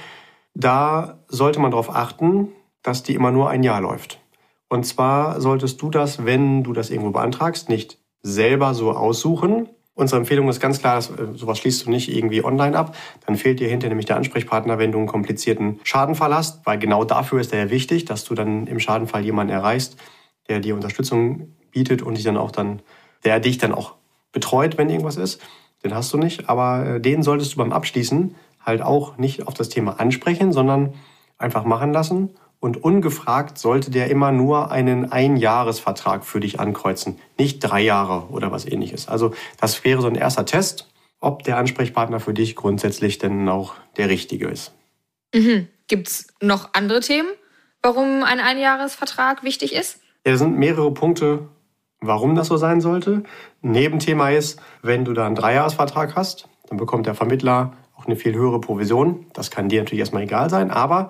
Da 0.54 1.20
sollte 1.28 1.60
man 1.60 1.72
darauf 1.72 1.94
achten, 1.94 2.50
dass 2.84 3.04
die 3.04 3.16
immer 3.16 3.32
nur 3.32 3.50
ein 3.50 3.64
Jahr 3.64 3.82
läuft. 3.82 4.20
Und 4.68 4.86
zwar 4.86 5.40
solltest 5.40 5.82
du 5.82 5.90
das, 5.90 6.26
wenn 6.26 6.64
du 6.64 6.74
das 6.74 6.90
irgendwo 6.90 7.12
beantragst, 7.12 7.70
nicht 7.70 8.00
selber 8.22 8.74
so 8.74 8.92
aussuchen. 8.92 9.70
Unsere 9.94 10.20
Empfehlung 10.20 10.50
ist 10.50 10.60
ganz 10.60 10.80
klar, 10.80 10.96
dass, 10.96 11.10
äh, 11.10 11.28
sowas 11.36 11.60
schließt 11.60 11.86
du 11.86 11.90
nicht 11.90 12.14
irgendwie 12.14 12.44
online 12.44 12.78
ab. 12.78 12.96
Dann 13.26 13.38
fehlt 13.38 13.62
dir 13.62 13.70
hinterher 13.70 13.92
nämlich 13.92 14.08
der 14.08 14.18
Ansprechpartner, 14.18 14.78
wenn 14.78 14.92
du 14.92 14.98
einen 14.98 15.08
komplizierten 15.08 15.80
Schadenfall 15.84 16.36
hast, 16.36 16.66
weil 16.66 16.80
genau 16.80 17.06
dafür 17.06 17.40
ist 17.40 17.54
der 17.54 17.60
ja 17.66 17.70
wichtig, 17.70 18.04
dass 18.04 18.26
du 18.26 18.36
dann 18.36 18.68
im 18.68 18.80
Schadenfall 18.80 19.24
jemanden 19.24 19.54
erreichst, 19.54 19.96
der 20.50 20.60
dir 20.60 20.76
Unterstützung 20.76 21.56
bietet 21.72 22.02
und 22.02 22.18
dich 22.18 22.26
dann 22.26 22.36
auch 22.36 22.52
dann, 22.52 22.82
der 23.24 23.40
dich 23.40 23.58
dann 23.58 23.74
auch 23.74 23.96
betreut, 24.34 24.78
wenn 24.78 24.90
irgendwas 24.90 25.16
ist 25.16 25.42
den 25.84 25.94
hast 25.94 26.14
du 26.14 26.18
nicht, 26.18 26.50
aber 26.50 26.86
äh, 26.86 27.02
den 27.02 27.24
solltest 27.24 27.54
du 27.54 27.58
beim 27.58 27.72
Abschließen 27.72 28.36
halt 28.66 28.82
auch 28.82 29.18
nicht 29.18 29.48
auf 29.48 29.54
das 29.54 29.70
Thema 29.70 30.00
ansprechen, 30.00 30.52
sondern 30.52 30.94
einfach 31.38 31.66
machen 31.66 31.94
lassen. 31.94 32.32
Und 32.60 32.84
ungefragt 32.84 33.60
sollte 33.60 33.92
der 33.92 34.10
immer 34.10 34.32
nur 34.32 34.72
einen 34.72 35.12
Einjahresvertrag 35.12 36.26
für 36.26 36.40
dich 36.40 36.60
ankreuzen, 36.60 37.20
nicht 37.38 37.60
drei 37.60 37.82
Jahre 37.82 38.30
oder 38.30 38.52
was 38.52 38.66
ähnliches. 38.66 39.08
Also 39.08 39.34
das 39.60 39.84
wäre 39.84 40.02
so 40.02 40.08
ein 40.08 40.16
erster 40.16 40.46
Test, 40.46 40.90
ob 41.20 41.44
der 41.44 41.58
Ansprechpartner 41.58 42.20
für 42.20 42.34
dich 42.34 42.56
grundsätzlich 42.56 43.20
denn 43.20 43.48
auch 43.50 43.76
der 43.98 44.10
richtige 44.10 44.48
ist. 44.48 44.74
Mhm. 45.34 45.68
Gibt 45.88 46.08
es 46.08 46.28
noch 46.42 46.70
andere 46.74 47.02
Themen, 47.02 47.30
warum 47.84 48.24
ein 48.24 48.40
Einjahresvertrag 48.40 49.44
wichtig 49.44 49.76
ist? 49.76 50.00
Ja, 50.26 50.34
es 50.34 50.40
sind 50.40 50.58
mehrere 50.58 50.92
Punkte, 50.92 51.48
warum 52.08 52.36
das 52.36 52.48
so 52.48 52.58
sein 52.58 52.82
sollte. 52.82 53.24
Nebenthema 53.62 54.30
ist, 54.30 54.60
wenn 54.82 55.06
du 55.06 55.14
da 55.14 55.26
einen 55.26 55.36
Dreijahresvertrag 55.36 56.16
hast, 56.16 56.48
dann 56.68 56.78
bekommt 56.78 57.06
der 57.06 57.16
Vermittler 57.16 57.74
auch 57.98 58.06
eine 58.06 58.16
viel 58.16 58.34
höhere 58.34 58.60
Provision. 58.60 59.26
Das 59.34 59.52
kann 59.52 59.70
dir 59.70 59.82
natürlich 59.82 60.00
erstmal 60.00 60.24
egal 60.24 60.50
sein, 60.50 60.72
aber 60.72 61.10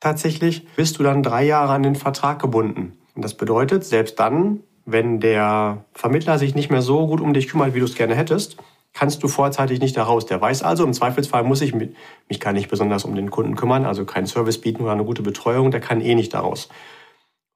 tatsächlich 0.00 0.66
bist 0.76 0.98
du 0.98 1.02
dann 1.02 1.22
drei 1.22 1.44
Jahre 1.44 1.72
an 1.72 1.82
den 1.82 1.96
Vertrag 1.96 2.40
gebunden. 2.40 2.98
Und 3.14 3.24
das 3.24 3.34
bedeutet, 3.34 3.84
selbst 3.84 4.18
dann, 4.18 4.60
wenn 4.84 5.20
der 5.20 5.84
Vermittler 5.92 6.38
sich 6.38 6.54
nicht 6.54 6.70
mehr 6.70 6.82
so 6.82 7.06
gut 7.06 7.20
um 7.20 7.32
dich 7.32 7.48
kümmert, 7.48 7.74
wie 7.74 7.78
du 7.78 7.84
es 7.84 7.94
gerne 7.94 8.14
hättest, 8.14 8.56
kannst 8.92 9.22
du 9.22 9.28
vorzeitig 9.28 9.80
nicht 9.80 9.96
da 9.96 10.04
raus. 10.04 10.26
Der 10.26 10.40
weiß 10.40 10.62
also, 10.62 10.84
im 10.84 10.92
Zweifelsfall 10.92 11.42
muss 11.42 11.60
ich 11.60 11.74
mich, 11.74 11.90
mich 12.28 12.40
gar 12.40 12.52
nicht 12.52 12.70
besonders 12.70 13.04
um 13.04 13.14
den 13.14 13.30
Kunden 13.30 13.56
kümmern, 13.56 13.86
also 13.86 14.04
keinen 14.04 14.26
Service 14.26 14.60
bieten 14.60 14.82
oder 14.82 14.92
eine 14.92 15.04
gute 15.04 15.22
Betreuung, 15.22 15.70
der 15.70 15.80
kann 15.80 16.00
eh 16.00 16.14
nicht 16.14 16.32
daraus. 16.32 16.68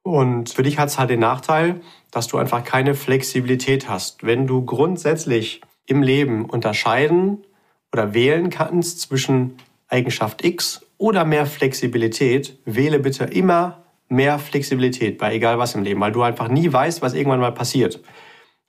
Und 0.03 0.51
für 0.51 0.63
dich 0.63 0.79
hat 0.79 0.89
es 0.89 0.99
halt 0.99 1.11
den 1.11 1.21
Nachteil, 1.21 1.81
dass 2.11 2.29
du 2.29 2.39
einfach 2.39 2.65
keine 2.65 2.95
Flexibilität 2.95 3.89
hast. 3.89 4.25
Wenn 4.25 4.47
du 4.47 4.65
grundsätzlich 4.65 5.61
im 5.87 6.03
Leben 6.03 6.45
unterscheiden 6.45 7.45
oder 7.93 8.15
wählen 8.15 8.51
kannst 8.51 9.01
zwischen 9.01 9.57
Eigenschaft 9.89 10.45
X 10.45 10.85
oder 10.99 11.25
mehr 11.25 11.47
Flexibilität, 11.47 12.59
wähle 12.65 12.99
bitte 12.99 13.25
immer 13.25 13.85
mehr 14.09 14.39
Flexibilität 14.39 15.19
bei 15.19 15.35
egal 15.35 15.59
was 15.59 15.75
im 15.75 15.83
Leben, 15.83 16.01
weil 16.01 16.13
du 16.13 16.23
einfach 16.23 16.49
nie 16.49 16.73
weißt, 16.73 17.03
was 17.03 17.15
irgendwann 17.15 17.41
mal 17.41 17.53
passiert. 17.53 18.01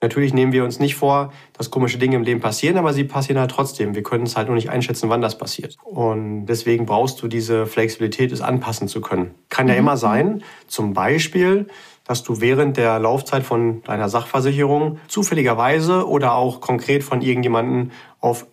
Natürlich 0.02 0.34
nehmen 0.34 0.54
wir 0.54 0.64
uns 0.64 0.80
nicht 0.80 0.96
vor, 0.96 1.34
dass 1.54 1.72
komische 1.72 1.98
Dinge 1.98 2.16
im 2.16 2.24
Leben 2.24 2.40
passieren, 2.40 2.78
aber 2.78 2.94
sie 2.94 3.04
passieren 3.04 3.38
halt 3.38 3.52
trotzdem. 3.52 3.96
Wir 3.96 4.04
können 4.04 4.24
es 4.24 4.38
halt 4.38 4.48
nur 4.48 4.56
nicht 4.56 4.70
einschätzen, 4.70 5.10
wann 5.10 5.20
das 5.20 5.38
passiert. 5.38 5.76
Und 5.84 6.46
deswegen 6.46 6.86
brauchst 6.86 7.22
du 7.22 7.28
diese 7.28 7.66
Flexibilität, 7.66 8.32
es 8.32 8.40
anpassen 8.40 8.88
zu 8.88 9.02
können. 9.02 9.36
Kann 9.50 9.68
ja 9.68 9.74
mhm. 9.74 9.80
immer 9.80 9.98
sein, 9.98 10.44
zum 10.68 10.94
Beispiel, 10.94 11.68
dass 12.10 12.24
du 12.24 12.42
während 12.42 12.76
der 12.76 12.98
Laufzeit 12.98 13.44
von 13.44 13.84
deiner 13.84 14.10
Sachversicherung 14.10 14.98
zufälligerweise 15.08 16.08
oder 16.08 16.34
auch 16.34 16.60
konkret 16.60 17.04
von 17.04 17.22
irgendjemandem 17.22 17.92
auf 18.20 18.48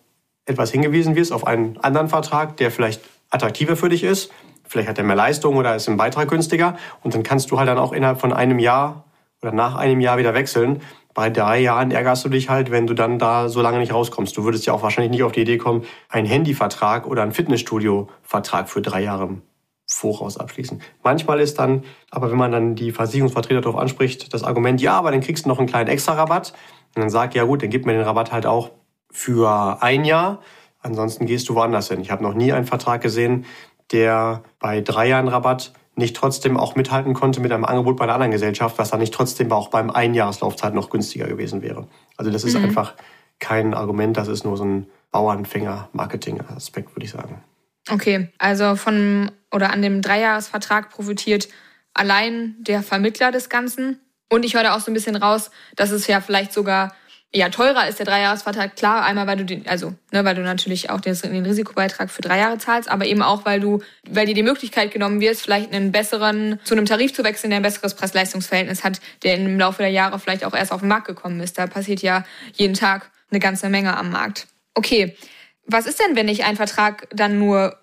etwas 0.45 0.69
hingewiesen 0.69 1.15
wirst, 1.15 1.33
auf 1.33 1.47
einen 1.47 1.79
anderen 1.79 2.07
Vertrag, 2.07 2.55
der 2.57 2.69
vielleicht 2.69 3.01
attraktiver 3.31 3.75
für 3.75 3.89
dich 3.89 4.03
ist. 4.03 4.31
Vielleicht 4.67 4.87
hat 4.87 4.99
er 4.99 5.03
mehr 5.03 5.15
Leistung 5.15 5.55
oder 5.55 5.75
ist 5.75 5.87
im 5.87 5.97
Beitrag 5.97 6.29
günstiger. 6.29 6.77
Und 7.01 7.15
dann 7.15 7.23
kannst 7.23 7.49
du 7.49 7.57
halt 7.57 7.67
dann 7.67 7.79
auch 7.79 7.93
innerhalb 7.93 8.21
von 8.21 8.31
einem 8.31 8.59
Jahr 8.59 9.05
oder 9.41 9.51
nach 9.51 9.73
einem 9.73 10.01
Jahr 10.01 10.19
wieder 10.19 10.35
wechseln, 10.35 10.83
bei 11.15 11.31
drei 11.31 11.57
Jahren 11.59 11.89
ärgerst 11.89 12.25
du 12.25 12.29
dich 12.29 12.49
halt, 12.49 12.69
wenn 12.69 12.85
du 12.85 12.93
dann 12.93 13.17
da 13.17 13.49
so 13.49 13.63
lange 13.63 13.79
nicht 13.79 13.91
rauskommst. 13.91 14.37
Du 14.37 14.43
würdest 14.43 14.67
ja 14.67 14.73
auch 14.73 14.83
wahrscheinlich 14.83 15.09
nicht 15.09 15.23
auf 15.23 15.31
die 15.31 15.41
Idee 15.41 15.57
kommen, 15.57 15.83
einen 16.09 16.27
Handyvertrag 16.27 17.07
oder 17.07 17.23
einen 17.23 17.31
Fitnessstudio-Vertrag 17.31 18.69
für 18.69 18.83
drei 18.83 19.01
Jahre 19.01 19.41
voraus 19.89 20.37
abschließen. 20.37 20.81
Manchmal 21.03 21.39
ist 21.39 21.59
dann, 21.59 21.83
aber 22.11 22.29
wenn 22.29 22.37
man 22.37 22.51
dann 22.51 22.75
die 22.75 22.91
Versicherungsvertreter 22.91 23.61
darauf 23.61 23.79
anspricht, 23.79 24.33
das 24.33 24.43
Argument, 24.43 24.81
ja, 24.81 24.97
aber 24.97 25.11
dann 25.11 25.21
kriegst 25.21 25.45
du 25.45 25.49
noch 25.49 25.59
einen 25.59 25.67
kleinen 25.67 25.89
Extra-Rabatt. 25.89 26.53
Und 26.95 27.01
dann 27.01 27.09
sagt, 27.09 27.35
ja 27.35 27.43
gut, 27.43 27.63
dann 27.63 27.69
gib 27.69 27.85
mir 27.85 27.93
den 27.93 28.01
Rabatt 28.01 28.31
halt 28.31 28.45
auch 28.45 28.71
für 29.11 29.81
ein 29.81 30.03
Jahr. 30.03 30.41
Ansonsten 30.81 31.25
gehst 31.25 31.47
du 31.49 31.55
woanders 31.55 31.87
hin. 31.87 32.01
Ich 32.01 32.11
habe 32.11 32.23
noch 32.23 32.33
nie 32.33 32.51
einen 32.51 32.65
Vertrag 32.65 33.01
gesehen, 33.01 33.45
der 33.91 34.43
bei 34.59 34.81
drei 34.81 35.07
Jahren 35.07 35.27
Rabatt 35.27 35.73
nicht 35.95 36.15
trotzdem 36.15 36.57
auch 36.57 36.75
mithalten 36.75 37.13
konnte 37.13 37.39
mit 37.39 37.51
einem 37.51 37.65
Angebot 37.65 37.97
bei 37.97 38.03
einer 38.03 38.13
anderen 38.13 38.31
Gesellschaft, 38.31 38.77
was 38.77 38.91
dann 38.91 38.99
nicht 38.99 39.13
trotzdem 39.13 39.51
auch 39.51 39.69
beim 39.69 39.89
Einjahreslaufzeit 39.89 40.73
noch 40.73 40.89
günstiger 40.89 41.27
gewesen 41.27 41.61
wäre. 41.61 41.87
Also 42.17 42.29
das 42.29 42.43
ist 42.43 42.57
mhm. 42.57 42.65
einfach 42.65 42.93
kein 43.39 43.73
Argument, 43.73 44.15
das 44.17 44.27
ist 44.27 44.43
nur 44.43 44.57
so 44.57 44.65
ein 44.65 44.87
Bauernfänger-Marketing-Aspekt, 45.11 46.95
würde 46.95 47.05
ich 47.05 47.11
sagen. 47.11 47.41
Okay, 47.89 48.29
also 48.37 48.75
von 48.75 49.31
oder 49.51 49.71
an 49.71 49.81
dem 49.81 50.01
Dreijahresvertrag 50.01 50.89
profitiert 50.89 51.47
allein 51.93 52.55
der 52.59 52.83
Vermittler 52.83 53.31
des 53.31 53.49
Ganzen. 53.49 53.99
Und 54.29 54.43
ich 54.45 54.55
höre 54.55 54.63
da 54.63 54.75
auch 54.75 54.81
so 54.81 54.91
ein 54.91 54.93
bisschen 54.93 55.15
raus, 55.15 55.51
dass 55.75 55.91
es 55.91 56.07
ja 56.07 56.21
vielleicht 56.21 56.53
sogar 56.53 56.93
Ja, 57.33 57.49
teurer 57.49 57.89
ist 57.89 57.99
der 57.99 58.05
Dreijahresvertrag 58.05 58.77
klar. 58.77 59.03
Einmal, 59.03 59.27
weil 59.27 59.37
du 59.37 59.43
den, 59.43 59.67
also, 59.67 59.93
ne, 60.13 60.23
weil 60.23 60.35
du 60.35 60.41
natürlich 60.41 60.89
auch 60.89 61.01
den, 61.01 61.13
den 61.13 61.45
Risikobeitrag 61.45 62.09
für 62.09 62.21
drei 62.21 62.39
Jahre 62.39 62.57
zahlst, 62.57 62.89
aber 62.89 63.05
eben 63.05 63.21
auch, 63.21 63.43
weil 63.43 63.59
du, 63.59 63.81
weil 64.09 64.25
dir 64.25 64.33
die 64.33 64.43
Möglichkeit 64.43 64.91
genommen 64.91 65.19
wird, 65.19 65.35
vielleicht 65.35 65.73
einen 65.73 65.91
besseren, 65.91 66.57
zu 66.63 66.73
einem 66.73 66.85
Tarif 66.85 67.13
zu 67.13 67.25
wechseln, 67.25 67.49
der 67.49 67.59
ein 67.59 67.63
besseres 67.63 67.95
Preis-Leistungs-Verhältnis 67.95 68.83
hat, 68.83 69.01
der 69.23 69.35
im 69.35 69.59
Laufe 69.59 69.81
der 69.81 69.91
Jahre 69.91 70.19
vielleicht 70.19 70.45
auch 70.45 70.53
erst 70.53 70.71
auf 70.71 70.79
den 70.79 70.89
Markt 70.89 71.07
gekommen 71.07 71.41
ist. 71.41 71.57
Da 71.57 71.67
passiert 71.67 72.01
ja 72.01 72.23
jeden 72.53 72.75
Tag 72.75 73.11
eine 73.29 73.41
ganze 73.41 73.67
Menge 73.67 73.97
am 73.97 74.09
Markt. 74.09 74.47
Okay. 74.73 75.17
Was 75.65 75.85
ist 75.85 75.99
denn, 75.99 76.15
wenn 76.15 76.29
ich 76.29 76.45
einen 76.45 76.55
Vertrag 76.55 77.09
dann 77.11 77.39
nur 77.39 77.77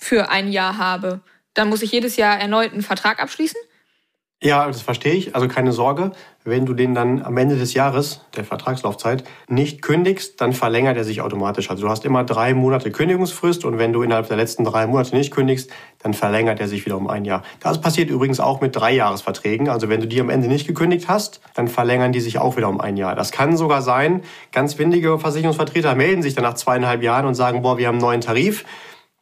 für 0.00 0.30
ein 0.30 0.50
Jahr 0.50 0.78
habe? 0.78 1.20
Dann 1.54 1.68
muss 1.68 1.82
ich 1.82 1.92
jedes 1.92 2.16
Jahr 2.16 2.38
erneut 2.38 2.72
einen 2.72 2.82
Vertrag 2.82 3.22
abschließen? 3.22 3.60
Ja, 4.42 4.66
das 4.66 4.80
verstehe 4.80 5.12
ich. 5.12 5.34
Also 5.34 5.48
keine 5.48 5.70
Sorge, 5.70 6.12
wenn 6.44 6.64
du 6.64 6.72
den 6.72 6.94
dann 6.94 7.22
am 7.22 7.36
Ende 7.36 7.58
des 7.58 7.74
Jahres, 7.74 8.22
der 8.34 8.44
Vertragslaufzeit, 8.44 9.22
nicht 9.48 9.82
kündigst, 9.82 10.40
dann 10.40 10.54
verlängert 10.54 10.96
er 10.96 11.04
sich 11.04 11.20
automatisch. 11.20 11.68
Also 11.68 11.82
du 11.82 11.90
hast 11.90 12.06
immer 12.06 12.24
drei 12.24 12.54
Monate 12.54 12.90
Kündigungsfrist 12.90 13.66
und 13.66 13.76
wenn 13.76 13.92
du 13.92 14.00
innerhalb 14.00 14.28
der 14.28 14.38
letzten 14.38 14.64
drei 14.64 14.86
Monate 14.86 15.14
nicht 15.14 15.30
kündigst, 15.30 15.70
dann 15.98 16.14
verlängert 16.14 16.58
er 16.58 16.68
sich 16.68 16.86
wieder 16.86 16.96
um 16.96 17.06
ein 17.06 17.26
Jahr. 17.26 17.42
Das 17.60 17.82
passiert 17.82 18.08
übrigens 18.08 18.40
auch 18.40 18.62
mit 18.62 18.74
Dreijahresverträgen. 18.74 19.68
Also 19.68 19.90
wenn 19.90 20.00
du 20.00 20.06
die 20.06 20.22
am 20.22 20.30
Ende 20.30 20.48
nicht 20.48 20.66
gekündigt 20.66 21.06
hast, 21.06 21.42
dann 21.52 21.68
verlängern 21.68 22.12
die 22.12 22.20
sich 22.20 22.38
auch 22.38 22.56
wieder 22.56 22.70
um 22.70 22.80
ein 22.80 22.96
Jahr. 22.96 23.14
Das 23.14 23.32
kann 23.32 23.58
sogar 23.58 23.82
sein, 23.82 24.22
ganz 24.52 24.78
windige 24.78 25.18
Versicherungsvertreter 25.18 25.94
melden 25.94 26.22
sich 26.22 26.34
dann 26.34 26.44
nach 26.44 26.54
zweieinhalb 26.54 27.02
Jahren 27.02 27.26
und 27.26 27.34
sagen, 27.34 27.60
boah, 27.60 27.76
wir 27.76 27.88
haben 27.88 27.96
einen 27.96 28.02
neuen 28.02 28.20
Tarif 28.22 28.64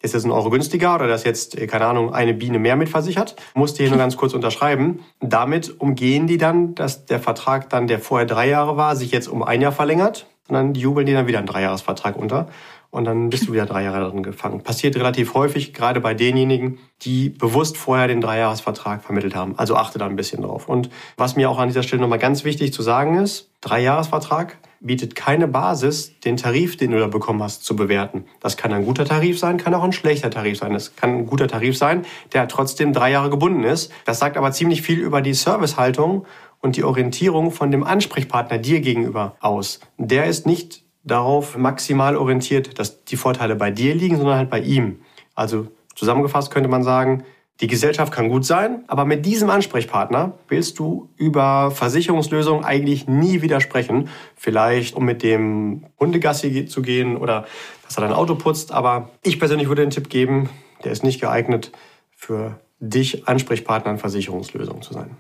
ist 0.01 0.15
jetzt 0.15 0.25
ein 0.25 0.31
Euro 0.31 0.51
günstiger 0.51 0.95
oder 0.95 1.09
das 1.09 1.25
jetzt, 1.25 1.59
äh, 1.59 1.67
keine 1.67 1.87
Ahnung, 1.87 2.13
eine 2.13 2.35
Biene 2.35 2.59
mehr 2.59 2.77
mitversichert, 2.77 3.37
musste 3.55 3.83
hier 3.83 3.91
nur 3.91 3.99
ganz 3.99 4.17
kurz 4.17 4.35
unterschreiben. 4.35 5.01
Damit 5.21 5.81
umgehen 5.81 6.27
die 6.27 6.39
dann, 6.39 6.75
dass 6.75 7.07
der 7.07 7.21
Vertrag 7.21 7.69
dann, 7.71 7.87
der 7.87 7.99
vorher 7.99 8.27
drei 8.27 8.49
Jahre 8.49 8.77
war, 8.77 8.97
sich 8.97 9.11
jetzt 9.11 9.29
um 9.29 9.43
ein 9.43 9.61
Jahr 9.61 9.73
verlängert 9.73 10.27
und 10.49 10.55
dann 10.55 10.75
jubeln 10.75 11.07
die 11.07 11.13
dann 11.13 11.27
wieder 11.27 11.39
einen 11.39 11.47
Dreijahresvertrag 11.47 12.17
unter 12.17 12.49
und 12.91 13.05
dann 13.05 13.29
bist 13.29 13.49
du 13.49 13.53
wieder 13.53 13.67
drei 13.67 13.85
Jahre 13.85 14.11
drin 14.11 14.23
gefangen. 14.23 14.63
Passiert 14.63 14.97
relativ 14.97 15.35
häufig, 15.35 15.75
gerade 15.75 16.01
bei 16.01 16.15
denjenigen, 16.15 16.79
die 17.03 17.29
bewusst 17.29 17.77
vorher 17.77 18.09
den 18.09 18.21
Dreijahresvertrag 18.21 19.03
vermittelt 19.03 19.35
haben. 19.35 19.59
Also 19.59 19.77
achte 19.77 19.99
da 19.99 20.07
ein 20.07 20.17
bisschen 20.17 20.43
drauf. 20.43 20.69
Und 20.69 20.89
was 21.17 21.37
mir 21.37 21.51
auch 21.51 21.59
an 21.59 21.69
dieser 21.69 21.83
Stelle 21.83 22.01
nochmal 22.01 22.19
ganz 22.19 22.45
wichtig 22.45 22.73
zu 22.73 22.83
sagen 22.83 23.19
ist, 23.19 23.51
Dreijahresvertrag 23.61 24.57
bietet 24.81 25.15
keine 25.15 25.49
Basis, 25.49 26.19
den 26.21 26.37
Tarif, 26.37 26.77
den 26.77 26.93
du 26.93 26.99
da 26.99 27.07
bekommen 27.09 27.43
hast, 27.43 27.65
zu 27.65 27.75
bewerten. 27.75 28.25
Das 28.41 28.57
kann 28.57 28.73
ein 28.73 28.85
guter 28.85 29.05
Tarif 29.05 29.39
sein, 29.39 29.57
kann 29.57 29.75
auch 29.75 29.83
ein 29.83 29.93
schlechter 29.93 30.31
Tarif 30.31 30.59
sein. 30.59 30.75
Es 30.75 30.95
kann 30.97 31.11
ein 31.11 31.27
guter 31.27 31.49
Tarif 31.49 31.77
sein, 31.77 32.05
der 32.33 32.49
trotzdem 32.49 32.93
drei 32.93 33.11
Jahre 33.11 33.31
gebunden 33.31 33.65
ist. 33.65 33.93
Das 34.05 34.19
sagt 34.19 34.37
aber 34.37 34.53
ziemlich 34.53 34.83
viel 34.83 34.99
über 34.99 35.21
die 35.21 35.35
Servicehaltung 35.35 36.27
und 36.61 36.77
die 36.77 36.85
Orientierung 36.85 37.51
von 37.51 37.71
dem 37.71 37.85
Ansprechpartner 37.85 38.59
dir 38.59 38.81
gegenüber 38.81 39.37
aus. 39.41 39.81
Der 39.97 40.27
ist 40.27 40.47
nicht 40.47 40.83
darauf 41.05 41.57
maximal 41.57 42.17
orientiert, 42.17 42.79
dass 42.79 43.05
die 43.05 43.17
Vorteile 43.17 43.57
bei 43.57 43.71
dir 43.71 43.95
liegen, 43.95 44.17
sondern 44.17 44.37
halt 44.37 44.51
bei 44.51 44.61
ihm. 44.61 45.01
Also 45.35 45.69
zusammengefasst 45.95 46.51
könnte 46.51 46.69
man 46.69 46.83
sagen, 46.83 47.25
die 47.61 47.67
Gesellschaft 47.67 48.13
kann 48.13 48.29
gut 48.29 48.45
sein, 48.45 48.85
aber 48.87 49.05
mit 49.05 49.27
diesem 49.27 49.51
Ansprechpartner 49.51 50.35
willst 50.47 50.79
du 50.79 51.09
über 51.17 51.73
Versicherungslösungen 51.73 52.65
eigentlich 52.65 53.09
nie 53.09 53.43
widersprechen. 53.43 54.09
Vielleicht, 54.37 54.95
um 54.95 55.05
mit 55.05 55.25
dem 55.25 55.87
Hundegassi 55.99 56.67
zu 56.67 56.83
gehen 56.83 57.17
oder 57.17 57.47
dass 57.85 57.99
er 57.99 58.03
dein 58.03 58.13
Auto 58.13 58.37
putzt. 58.37 58.71
Aber 58.71 59.11
ich 59.23 59.41
persönlich 59.41 59.69
würde 59.69 59.83
den 59.83 59.91
Tipp 59.91 60.09
geben, 60.09 60.51
der 60.85 60.93
ist 60.93 61.03
nicht 61.03 61.21
geeignet 61.21 61.73
für 62.15 62.61
dich 62.79 63.27
Ansprechpartner 63.27 63.91
in 63.91 63.99
Versicherungslösungen 63.99 64.83
zu 64.83 64.95
sein. 64.95 65.17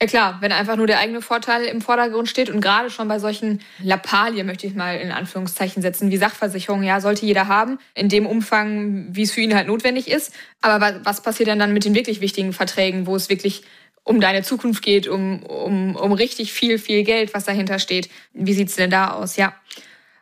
Ja 0.00 0.06
klar, 0.06 0.36
wenn 0.40 0.52
einfach 0.52 0.76
nur 0.76 0.86
der 0.86 0.98
eigene 0.98 1.22
Vorteil 1.22 1.64
im 1.64 1.80
Vordergrund 1.80 2.28
steht 2.28 2.50
und 2.50 2.60
gerade 2.60 2.90
schon 2.90 3.08
bei 3.08 3.18
solchen 3.18 3.62
Lappalien 3.82 4.46
möchte 4.46 4.66
ich 4.66 4.74
mal 4.74 4.98
in 4.98 5.10
Anführungszeichen 5.10 5.80
setzen, 5.80 6.10
wie 6.10 6.18
Sachversicherung, 6.18 6.82
ja, 6.82 7.00
sollte 7.00 7.24
jeder 7.24 7.48
haben, 7.48 7.78
in 7.94 8.10
dem 8.10 8.26
Umfang, 8.26 9.06
wie 9.12 9.22
es 9.22 9.32
für 9.32 9.40
ihn 9.40 9.54
halt 9.54 9.68
notwendig 9.68 10.08
ist. 10.08 10.34
Aber 10.60 11.00
was 11.04 11.22
passiert 11.22 11.48
denn 11.48 11.58
dann 11.58 11.72
mit 11.72 11.86
den 11.86 11.94
wirklich 11.94 12.20
wichtigen 12.20 12.52
Verträgen, 12.52 13.06
wo 13.06 13.16
es 13.16 13.30
wirklich 13.30 13.62
um 14.04 14.20
deine 14.20 14.42
Zukunft 14.42 14.82
geht, 14.82 15.08
um, 15.08 15.42
um, 15.44 15.96
um 15.96 16.12
richtig 16.12 16.52
viel, 16.52 16.78
viel 16.78 17.02
Geld, 17.02 17.32
was 17.32 17.44
dahinter 17.44 17.78
steht? 17.78 18.10
Wie 18.34 18.52
sieht's 18.52 18.76
denn 18.76 18.90
da 18.90 19.12
aus? 19.12 19.36
Ja. 19.36 19.54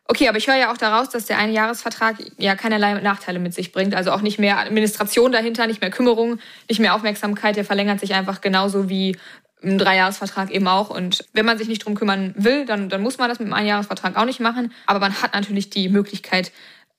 Okay, 0.06 0.28
aber 0.28 0.38
ich 0.38 0.46
höre 0.46 0.56
ja 0.56 0.70
auch 0.70 0.76
daraus, 0.76 1.08
dass 1.08 1.26
der 1.26 1.38
Einjahresvertrag 1.38 2.16
ja 2.36 2.54
keinerlei 2.56 2.94
Nachteile 3.00 3.38
mit 3.38 3.54
sich 3.54 3.72
bringt. 3.72 3.94
Also 3.94 4.12
auch 4.12 4.20
nicht 4.20 4.38
mehr 4.38 4.58
Administration 4.58 5.32
dahinter, 5.32 5.66
nicht 5.66 5.80
mehr 5.80 5.90
Kümmerung, 5.90 6.38
nicht 6.68 6.78
mehr 6.78 6.94
Aufmerksamkeit. 6.94 7.56
Der 7.56 7.64
verlängert 7.64 8.00
sich 8.00 8.14
einfach 8.14 8.40
genauso 8.40 8.88
wie 8.88 9.16
im 9.64 9.78
Dreijahresvertrag 9.78 10.50
eben 10.50 10.68
auch. 10.68 10.90
Und 10.90 11.24
wenn 11.32 11.46
man 11.46 11.58
sich 11.58 11.68
nicht 11.68 11.84
drum 11.84 11.94
kümmern 11.94 12.34
will, 12.36 12.66
dann, 12.66 12.88
dann 12.88 13.02
muss 13.02 13.18
man 13.18 13.28
das 13.28 13.38
mit 13.38 13.46
einem 13.46 13.54
Einjahresvertrag 13.54 14.16
auch 14.16 14.24
nicht 14.24 14.40
machen. 14.40 14.72
Aber 14.86 15.00
man 15.00 15.20
hat 15.22 15.34
natürlich 15.34 15.70
die 15.70 15.88
Möglichkeit, 15.88 16.52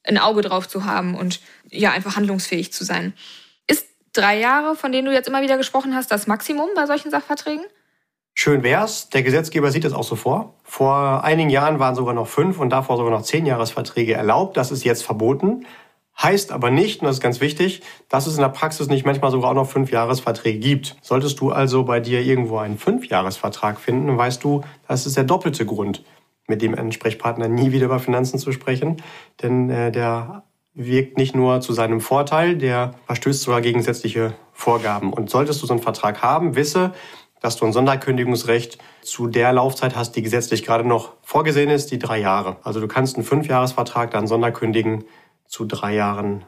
ein 0.04 0.18
Auge 0.18 0.42
drauf 0.42 0.68
zu 0.68 0.86
haben 0.86 1.16
und 1.16 1.40
ja, 1.70 1.92
einfach 1.92 2.16
handlungsfähig 2.16 2.72
zu 2.72 2.84
sein. 2.84 3.14
Ist 3.68 3.88
drei 4.14 4.40
Jahre, 4.40 4.76
von 4.76 4.92
denen 4.92 5.06
du 5.08 5.14
jetzt 5.14 5.28
immer 5.28 5.42
wieder 5.42 5.58
gesprochen 5.58 5.96
hast, 5.96 6.12
das 6.12 6.28
Maximum 6.28 6.70
bei 6.76 6.86
solchen 6.86 7.12
Sachverträgen? 7.12 7.66
Schön 8.38 8.64
wär's. 8.64 9.10
Der 9.10 9.24
Gesetzgeber 9.24 9.72
sieht 9.72 9.86
das 9.86 9.94
auch 9.94 10.04
so 10.04 10.18
vor. 10.18 10.56
Vor 10.64 11.24
einigen 11.24 11.50
Jahren 11.50 11.80
waren 11.80 11.96
sogar 11.96 12.14
noch 12.14 12.28
fünf 12.28 12.60
und 12.60 12.70
davor 12.70 12.98
sogar 12.98 13.12
noch 13.12 13.24
zehn 13.24 13.46
Jahresverträge 13.46 14.14
erlaubt. 14.14 14.58
Das 14.58 14.72
ist 14.72 14.84
jetzt 14.84 15.06
verboten. 15.06 15.66
Heißt 16.22 16.52
aber 16.54 16.72
nicht, 16.72 17.02
und 17.02 17.08
das 17.08 17.18
ist 17.18 17.22
ganz 17.22 17.42
wichtig, 17.42 17.82
dass 18.08 18.26
es 18.26 18.36
in 18.36 18.42
der 18.42 18.50
Praxis 18.50 18.88
nicht 18.88 19.06
manchmal 19.06 19.32
sogar 19.32 19.52
auch 19.52 19.56
noch 19.56 19.70
Fünfjahresverträge 19.70 20.60
gibt. 20.60 20.96
Solltest 21.02 21.40
du 21.42 21.52
also 21.52 21.84
bei 21.84 22.00
dir 22.00 22.22
irgendwo 22.22 22.58
einen 22.58 22.78
Fünfjahresvertrag 22.78 23.80
finden, 23.80 24.18
weißt 24.18 24.44
du, 24.44 24.62
das 24.88 25.06
ist 25.06 25.18
der 25.18 25.26
doppelte 25.26 25.66
Grund, 25.66 26.04
mit 26.48 26.62
dem 26.62 26.74
Ansprechpartner 26.74 27.50
nie 27.50 27.74
wieder 27.74 27.86
über 27.86 28.00
Finanzen 28.00 28.40
zu 28.40 28.54
sprechen. 28.54 29.02
Denn 29.42 29.70
äh, 29.70 29.92
der 29.92 30.44
wirkt 30.74 31.18
nicht 31.18 31.36
nur 31.36 31.60
zu 31.62 31.74
seinem 31.74 32.00
Vorteil, 32.00 32.58
der 32.58 32.96
verstößt 33.08 33.42
sogar 33.42 33.62
gegen 33.62 33.80
gesetzliche 33.80 34.36
Vorgaben. 34.54 35.12
Und 35.12 35.30
solltest 35.30 35.62
du 35.62 35.68
so 35.68 35.74
einen 35.74 35.82
Vertrag 35.82 36.22
haben, 36.22 36.56
wisse, 36.56 36.94
dass 37.42 37.58
du 37.58 37.66
ein 37.66 37.74
Sonderkündigungsrecht 37.74 38.78
zu 39.02 39.28
der 39.28 39.54
Laufzeit 39.54 39.96
hast, 39.96 40.14
die 40.14 40.22
gesetzlich 40.22 40.64
gerade 40.64 40.88
noch 40.88 41.14
vorgesehen 41.22 41.70
ist, 41.70 41.92
die 41.92 42.00
drei 42.00 42.20
Jahre. 42.20 42.58
Also 42.64 42.80
du 42.80 42.88
kannst 42.88 43.16
einen 43.16 43.26
Fünfjahresvertrag 43.26 44.12
dann 44.12 44.28
sonderkündigen 44.28 45.04
zu 45.48 45.66
drei 45.66 45.94
Jahren 45.94 46.46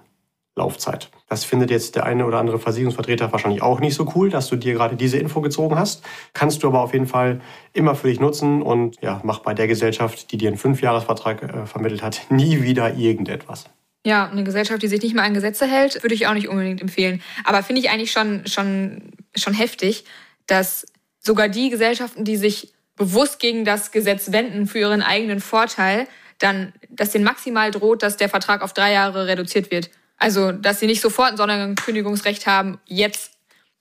Laufzeit. 0.58 1.10
Das 1.30 1.46
findet 1.46 1.70
jetzt 1.70 1.96
der 1.96 2.06
eine 2.06 2.25
oder 2.25 2.39
andere 2.39 2.60
Versicherungsvertreter 2.60 3.32
wahrscheinlich 3.32 3.62
auch 3.62 3.80
nicht 3.80 3.96
so 3.96 4.12
cool, 4.16 4.30
dass 4.30 4.48
du 4.48 4.56
dir 4.56 4.74
gerade 4.74 4.96
diese 4.96 5.18
Info 5.18 5.39
gezogen 5.39 5.77
hast. 5.77 6.04
Kannst 6.34 6.63
du 6.63 6.68
aber 6.68 6.82
auf 6.82 6.94
jeden 6.94 7.08
Fall 7.08 7.42
immer 7.74 7.96
für 7.96 8.08
dich 8.08 8.20
nutzen 8.20 8.62
und 8.62 9.01
ja, 9.01 9.22
mach 9.24 9.39
bei 9.39 9.54
der 9.54 9.68
Gesellschaft, 9.68 10.32
die 10.32 10.38
dir 10.38 10.50
einen 10.50 10.58
Fünfjahresvertrag 10.58 11.44
äh, 11.44 11.66
vermittelt 11.66 12.01
hat, 12.01 12.22
nie 12.30 12.63
wieder 12.63 12.96
irgendetwas. 12.96 13.66
Ja, 14.06 14.30
eine 14.30 14.44
Gesellschaft, 14.44 14.82
die 14.82 14.88
sich 14.88 15.01
nicht 15.01 15.16
mal 15.16 15.24
an 15.24 15.34
Gesetze 15.34 15.68
hält, 15.68 16.01
würde 16.01 16.16
ich 16.16 16.27
auch 16.27 16.34
nicht 16.34 16.48
unbedingt 16.48 16.82
empfehlen. 16.82 17.22
Aber 17.44 17.62
finde 17.62 17.82
ich 17.82 17.89
eigentlich 17.89 18.12
schon, 18.12 18.48
schon, 18.48 19.12
schon 19.36 19.54
heftig, 19.54 20.06
dass 20.48 20.86
sogar 21.20 21.50
die 21.50 21.70
Gesellschaften, 21.70 22.24
die 22.24 22.38
sich 22.38 22.74
bewusst 22.96 23.39
gegen 23.39 23.66
das 23.66 23.92
Gesetz 23.92 24.32
wenden 24.32 24.66
für 24.66 24.80
ihren 24.80 25.01
eigenen 25.01 25.42
Vorteil, 25.42 26.08
dann, 26.39 26.74
dass 26.89 27.12
denen 27.12 27.24
maximal 27.24 27.72
droht, 27.72 28.03
dass 28.03 28.17
der 28.17 28.29
Vertrag 28.29 28.62
auf 28.62 28.74
drei 28.74 28.94
Jahre 28.94 29.27
reduziert 29.27 29.72
wird. 29.72 29.89
Also, 30.17 30.51
dass 30.51 30.79
sie 30.79 30.88
nicht 30.88 31.01
sofort 31.01 31.32
ein 31.32 31.38
Sonderkündigungsrecht 31.38 32.48
haben, 32.48 32.79
jetzt. 32.86 33.32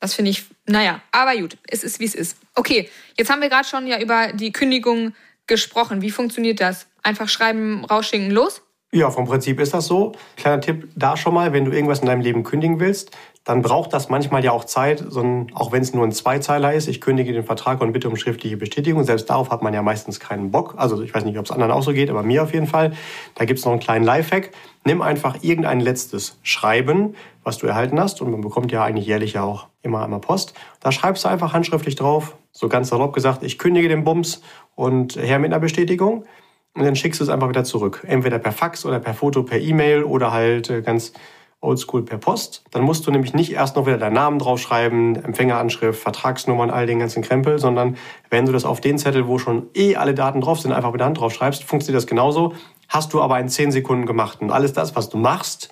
Das 0.01 0.15
finde 0.15 0.31
ich, 0.31 0.45
naja, 0.67 1.01
aber 1.11 1.35
gut, 1.37 1.57
es 1.67 1.83
ist, 1.83 2.01
wie 2.01 2.05
es 2.05 2.15
ist. 2.15 2.37
Okay, 2.55 2.91
jetzt 3.17 3.31
haben 3.31 3.41
wir 3.41 3.49
gerade 3.49 3.67
schon 3.67 3.87
ja 3.87 3.99
über 3.99 4.33
die 4.33 4.53
Kündigung 4.53 5.15
gesprochen. 5.47 6.03
Wie 6.03 6.11
funktioniert 6.11 6.61
das? 6.61 6.87
Einfach 7.03 7.29
schreiben, 7.29 7.85
rausschicken, 7.85 8.31
los? 8.31 8.63
Ja, 8.93 9.11
vom 9.11 9.25
Prinzip 9.27 9.61
ist 9.61 9.75
das 9.75 9.87
so. 9.87 10.13
Kleiner 10.37 10.61
Tipp 10.61 10.89
da 10.95 11.17
schon 11.17 11.35
mal, 11.35 11.53
wenn 11.53 11.65
du 11.65 11.73
irgendwas 11.73 11.99
in 11.99 12.07
deinem 12.07 12.21
Leben 12.21 12.45
kündigen 12.45 12.79
willst, 12.79 13.11
dann 13.43 13.61
braucht 13.61 13.93
das 13.93 14.09
manchmal 14.09 14.45
ja 14.45 14.53
auch 14.53 14.65
Zeit, 14.65 15.05
so 15.09 15.21
ein, 15.21 15.51
auch 15.55 15.73
wenn 15.73 15.83
es 15.83 15.93
nur 15.93 16.05
ein 16.05 16.13
Zweizeiler 16.13 16.73
ist. 16.73 16.87
Ich 16.87 17.01
kündige 17.01 17.33
den 17.33 17.43
Vertrag 17.43 17.81
und 17.81 17.93
bitte 17.93 18.09
um 18.09 18.17
schriftliche 18.17 18.57
Bestätigung. 18.57 19.03
Selbst 19.03 19.29
darauf 19.29 19.51
hat 19.51 19.61
man 19.63 19.75
ja 19.75 19.83
meistens 19.83 20.21
keinen 20.21 20.53
Bock. 20.53 20.75
Also 20.79 21.03
ich 21.03 21.13
weiß 21.13 21.25
nicht, 21.25 21.37
ob 21.37 21.45
es 21.45 21.51
anderen 21.51 21.73
auch 21.73 21.83
so 21.83 21.93
geht, 21.93 22.11
aber 22.11 22.23
mir 22.23 22.45
auf 22.45 22.55
jeden 22.55 22.69
Fall. 22.69 22.93
Da 23.35 23.45
gibt's 23.45 23.65
noch 23.65 23.73
einen 23.73 23.81
kleinen 23.81 24.05
Lifehack. 24.05 24.53
Nimm 24.85 25.03
einfach 25.03 25.43
irgendein 25.43 25.81
letztes 25.81 26.39
Schreiben, 26.43 27.17
was 27.43 27.59
du 27.59 27.67
erhalten 27.67 28.01
hast. 28.01 28.21
Und 28.21 28.31
man 28.31 28.41
bekommt 28.41 28.71
ja 28.71 28.85
eigentlich 28.85 29.07
jährlich 29.07 29.33
ja 29.33 29.43
auch 29.43 29.67
immer 29.83 30.05
einmal 30.05 30.21
Post. 30.21 30.55
Da 30.81 30.93
schreibst 30.93 31.25
du 31.25 31.29
einfach 31.29 31.53
handschriftlich 31.53 31.97
drauf, 31.97 32.37
so 32.53 32.69
ganz 32.69 32.89
salopp 32.89 33.13
gesagt, 33.13 33.43
ich 33.43 33.59
kündige 33.59 33.89
den 33.89 34.05
Bums 34.05 34.43
und 34.75 35.17
her 35.17 35.39
mit 35.39 35.53
einer 35.53 35.61
Bestätigung. 35.61 36.25
Und 36.77 36.85
dann 36.85 36.95
schickst 36.95 37.21
du 37.21 37.25
es 37.25 37.31
einfach 37.31 37.49
wieder 37.49 37.65
zurück. 37.65 38.05
Entweder 38.07 38.39
per 38.39 38.53
Fax 38.53 38.85
oder 38.85 39.01
per 39.01 39.15
Foto, 39.15 39.43
per 39.43 39.59
E-Mail 39.59 40.05
oder 40.05 40.31
halt 40.31 40.69
äh, 40.69 40.83
ganz 40.83 41.13
oldschool 41.61 42.05
per 42.05 42.19
Post. 42.19 42.65
Dann 42.71 42.83
musst 42.83 43.07
du 43.07 43.11
nämlich 43.11 43.33
nicht 43.33 43.53
erst 43.53 43.77
noch 43.77 43.87
wieder 43.87 43.97
deinen 43.97 44.13
Namen 44.13 44.39
draufschreiben, 44.39 45.17
Empfängeranschrift, 45.25 46.01
Vertragsnummern, 46.01 46.71
all 46.71 46.87
den 46.87 46.99
ganzen 46.99 47.23
Krempel, 47.23 47.59
sondern 47.59 47.97
wenn 48.29 48.45
du 48.45 48.53
das 48.53 48.67
auf 48.67 48.81
den 48.81 48.99
Zettel, 48.99 49.27
wo 49.27 49.39
schon 49.39 49.69
eh 49.75 49.97
alle 49.97 50.15
Daten 50.15 50.43
drauf 50.43 50.61
sind, 50.61 50.73
einfach 50.73 50.93
mit 50.93 51.01
der 51.01 51.07
Hand 51.07 51.19
draufschreibst, 51.19 51.65
funktioniert 51.65 52.03
das 52.03 52.07
genauso. 52.07 52.53
Hast 52.89 53.13
du 53.15 53.23
aber 53.23 53.41
in 53.41 53.49
10 53.49 53.73
Sekunden 53.73 54.07
gemacht. 54.07 54.43
Und 54.43 54.51
alles 54.51 54.75
das, 54.75 54.95
was 54.95 55.09
du 55.09 55.17
machst, 55.17 55.71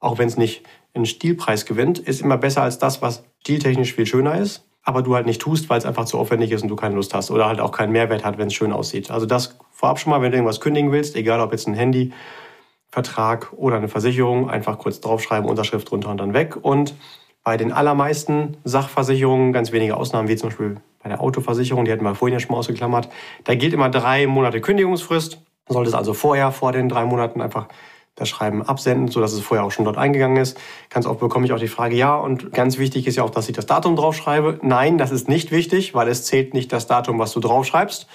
auch 0.00 0.18
wenn 0.18 0.28
es 0.28 0.36
nicht 0.36 0.64
einen 0.94 1.06
Stilpreis 1.06 1.64
gewinnt, 1.64 1.98
ist 1.98 2.20
immer 2.20 2.36
besser 2.36 2.62
als 2.62 2.78
das, 2.78 3.00
was 3.00 3.22
stiltechnisch 3.42 3.94
viel 3.94 4.06
schöner 4.06 4.36
ist, 4.38 4.66
aber 4.82 5.02
du 5.02 5.14
halt 5.14 5.26
nicht 5.26 5.40
tust, 5.40 5.70
weil 5.70 5.78
es 5.78 5.86
einfach 5.86 6.04
zu 6.04 6.18
aufwendig 6.18 6.50
ist 6.50 6.62
und 6.62 6.68
du 6.68 6.76
keine 6.76 6.94
Lust 6.94 7.14
hast 7.14 7.30
oder 7.30 7.46
halt 7.46 7.60
auch 7.60 7.72
keinen 7.72 7.92
Mehrwert 7.92 8.24
hat, 8.24 8.38
wenn 8.38 8.48
es 8.48 8.54
schön 8.54 8.72
aussieht. 8.72 9.10
Also 9.10 9.26
das 9.26 9.56
vorab 9.80 9.98
schon 9.98 10.10
mal, 10.10 10.20
wenn 10.20 10.30
du 10.30 10.36
irgendwas 10.36 10.60
kündigen 10.60 10.92
willst, 10.92 11.16
egal 11.16 11.40
ob 11.40 11.52
jetzt 11.52 11.66
ein 11.66 11.72
Handyvertrag 11.72 13.50
oder 13.56 13.76
eine 13.76 13.88
Versicherung, 13.88 14.50
einfach 14.50 14.76
kurz 14.76 15.00
draufschreiben, 15.00 15.48
Unterschrift 15.48 15.90
drunter 15.90 16.10
und 16.10 16.18
dann 16.18 16.34
weg. 16.34 16.54
Und 16.60 16.94
bei 17.42 17.56
den 17.56 17.72
allermeisten 17.72 18.58
Sachversicherungen, 18.64 19.54
ganz 19.54 19.72
wenige 19.72 19.96
Ausnahmen, 19.96 20.28
wie 20.28 20.36
zum 20.36 20.50
Beispiel 20.50 20.76
bei 21.02 21.08
der 21.08 21.22
Autoversicherung, 21.22 21.86
die 21.86 21.92
hatten 21.92 22.04
wir 22.04 22.14
vorhin 22.14 22.34
ja 22.34 22.40
schon 22.40 22.52
mal 22.52 22.58
ausgeklammert, 22.58 23.08
da 23.44 23.54
gilt 23.54 23.72
immer 23.72 23.88
drei 23.88 24.26
Monate 24.26 24.60
Kündigungsfrist. 24.60 25.40
Solltest 25.66 25.96
also 25.96 26.12
vorher, 26.12 26.52
vor 26.52 26.72
den 26.72 26.90
drei 26.90 27.06
Monaten 27.06 27.40
einfach 27.40 27.68
das 28.16 28.28
Schreiben 28.28 28.60
absenden, 28.60 29.08
sodass 29.08 29.32
es 29.32 29.40
vorher 29.40 29.64
auch 29.64 29.70
schon 29.70 29.86
dort 29.86 29.96
eingegangen 29.96 30.36
ist. 30.36 30.60
Ganz 30.90 31.06
oft 31.06 31.20
bekomme 31.20 31.46
ich 31.46 31.54
auch 31.54 31.58
die 31.58 31.68
Frage, 31.68 31.96
ja, 31.96 32.16
und 32.16 32.52
ganz 32.52 32.76
wichtig 32.76 33.06
ist 33.06 33.16
ja 33.16 33.22
auch, 33.22 33.30
dass 33.30 33.48
ich 33.48 33.56
das 33.56 33.64
Datum 33.64 33.96
draufschreibe. 33.96 34.58
Nein, 34.60 34.98
das 34.98 35.10
ist 35.10 35.26
nicht 35.26 35.52
wichtig, 35.52 35.94
weil 35.94 36.08
es 36.08 36.26
zählt 36.26 36.52
nicht 36.52 36.70
das 36.70 36.86
Datum, 36.86 37.18
was 37.18 37.32
du 37.32 37.40
draufschreibst, 37.40 38.06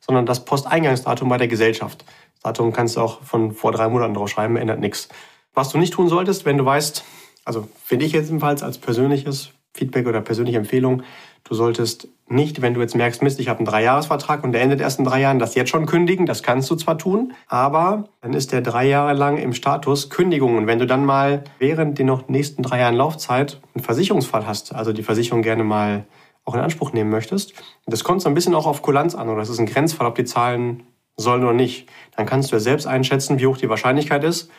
sondern 0.00 0.26
das 0.26 0.44
Posteingangsdatum 0.44 1.28
bei 1.28 1.38
der 1.38 1.48
Gesellschaft. 1.48 2.04
Das 2.34 2.42
Datum 2.42 2.72
kannst 2.72 2.96
du 2.96 3.00
auch 3.00 3.22
von 3.22 3.52
vor 3.52 3.72
drei 3.72 3.88
Monaten 3.88 4.14
draufschreiben, 4.14 4.56
ändert 4.56 4.80
nichts. 4.80 5.08
Was 5.54 5.70
du 5.70 5.78
nicht 5.78 5.92
tun 5.92 6.08
solltest, 6.08 6.44
wenn 6.44 6.58
du 6.58 6.64
weißt, 6.64 7.04
also 7.44 7.68
finde 7.84 8.06
ich 8.06 8.12
jedenfalls 8.12 8.62
als 8.62 8.78
persönliches 8.78 9.50
Feedback 9.74 10.06
oder 10.06 10.20
persönliche 10.20 10.58
Empfehlung, 10.58 11.02
du 11.44 11.54
solltest 11.54 12.08
nicht, 12.28 12.62
wenn 12.62 12.74
du 12.74 12.80
jetzt 12.80 12.94
merkst, 12.94 13.22
Mist, 13.22 13.40
ich 13.40 13.48
habe 13.48 13.58
einen 13.58 13.66
Dreijahresvertrag 13.66 14.44
und 14.44 14.52
der 14.52 14.62
endet 14.62 14.80
erst 14.80 15.00
in 15.00 15.04
drei 15.04 15.20
Jahren, 15.20 15.38
das 15.38 15.54
jetzt 15.54 15.70
schon 15.70 15.86
kündigen, 15.86 16.26
das 16.26 16.42
kannst 16.42 16.70
du 16.70 16.76
zwar 16.76 16.96
tun, 16.96 17.32
aber 17.48 18.08
dann 18.20 18.34
ist 18.34 18.52
der 18.52 18.60
drei 18.60 18.86
Jahre 18.86 19.14
lang 19.14 19.36
im 19.36 19.52
Status 19.52 20.10
Kündigung. 20.10 20.56
Und 20.56 20.66
wenn 20.66 20.78
du 20.78 20.86
dann 20.86 21.04
mal 21.04 21.44
während 21.58 21.98
den 21.98 22.06
noch 22.06 22.28
nächsten 22.28 22.62
drei 22.62 22.80
Jahren 22.80 22.94
Laufzeit 22.94 23.60
einen 23.74 23.82
Versicherungsfall 23.82 24.46
hast, 24.46 24.74
also 24.74 24.92
die 24.92 25.02
Versicherung 25.02 25.42
gerne 25.42 25.64
mal 25.64 26.04
auch 26.50 26.54
in 26.54 26.60
Anspruch 26.60 26.92
nehmen 26.92 27.10
möchtest, 27.10 27.54
das 27.86 28.04
kommt 28.04 28.22
so 28.22 28.28
ein 28.28 28.34
bisschen 28.34 28.54
auch 28.54 28.66
auf 28.66 28.82
Kulanz 28.82 29.14
an 29.14 29.28
oder 29.28 29.40
es 29.40 29.48
ist 29.48 29.60
ein 29.60 29.66
Grenzfall, 29.66 30.06
ob 30.06 30.16
die 30.16 30.24
zahlen 30.24 30.82
sollen 31.16 31.44
oder 31.44 31.52
nicht, 31.52 31.88
dann 32.16 32.26
kannst 32.26 32.50
du 32.50 32.56
ja 32.56 32.60
selbst 32.60 32.86
einschätzen, 32.86 33.38
wie 33.38 33.46
hoch 33.46 33.56
die 33.56 33.68
Wahrscheinlichkeit 33.68 34.24
ist, 34.24 34.50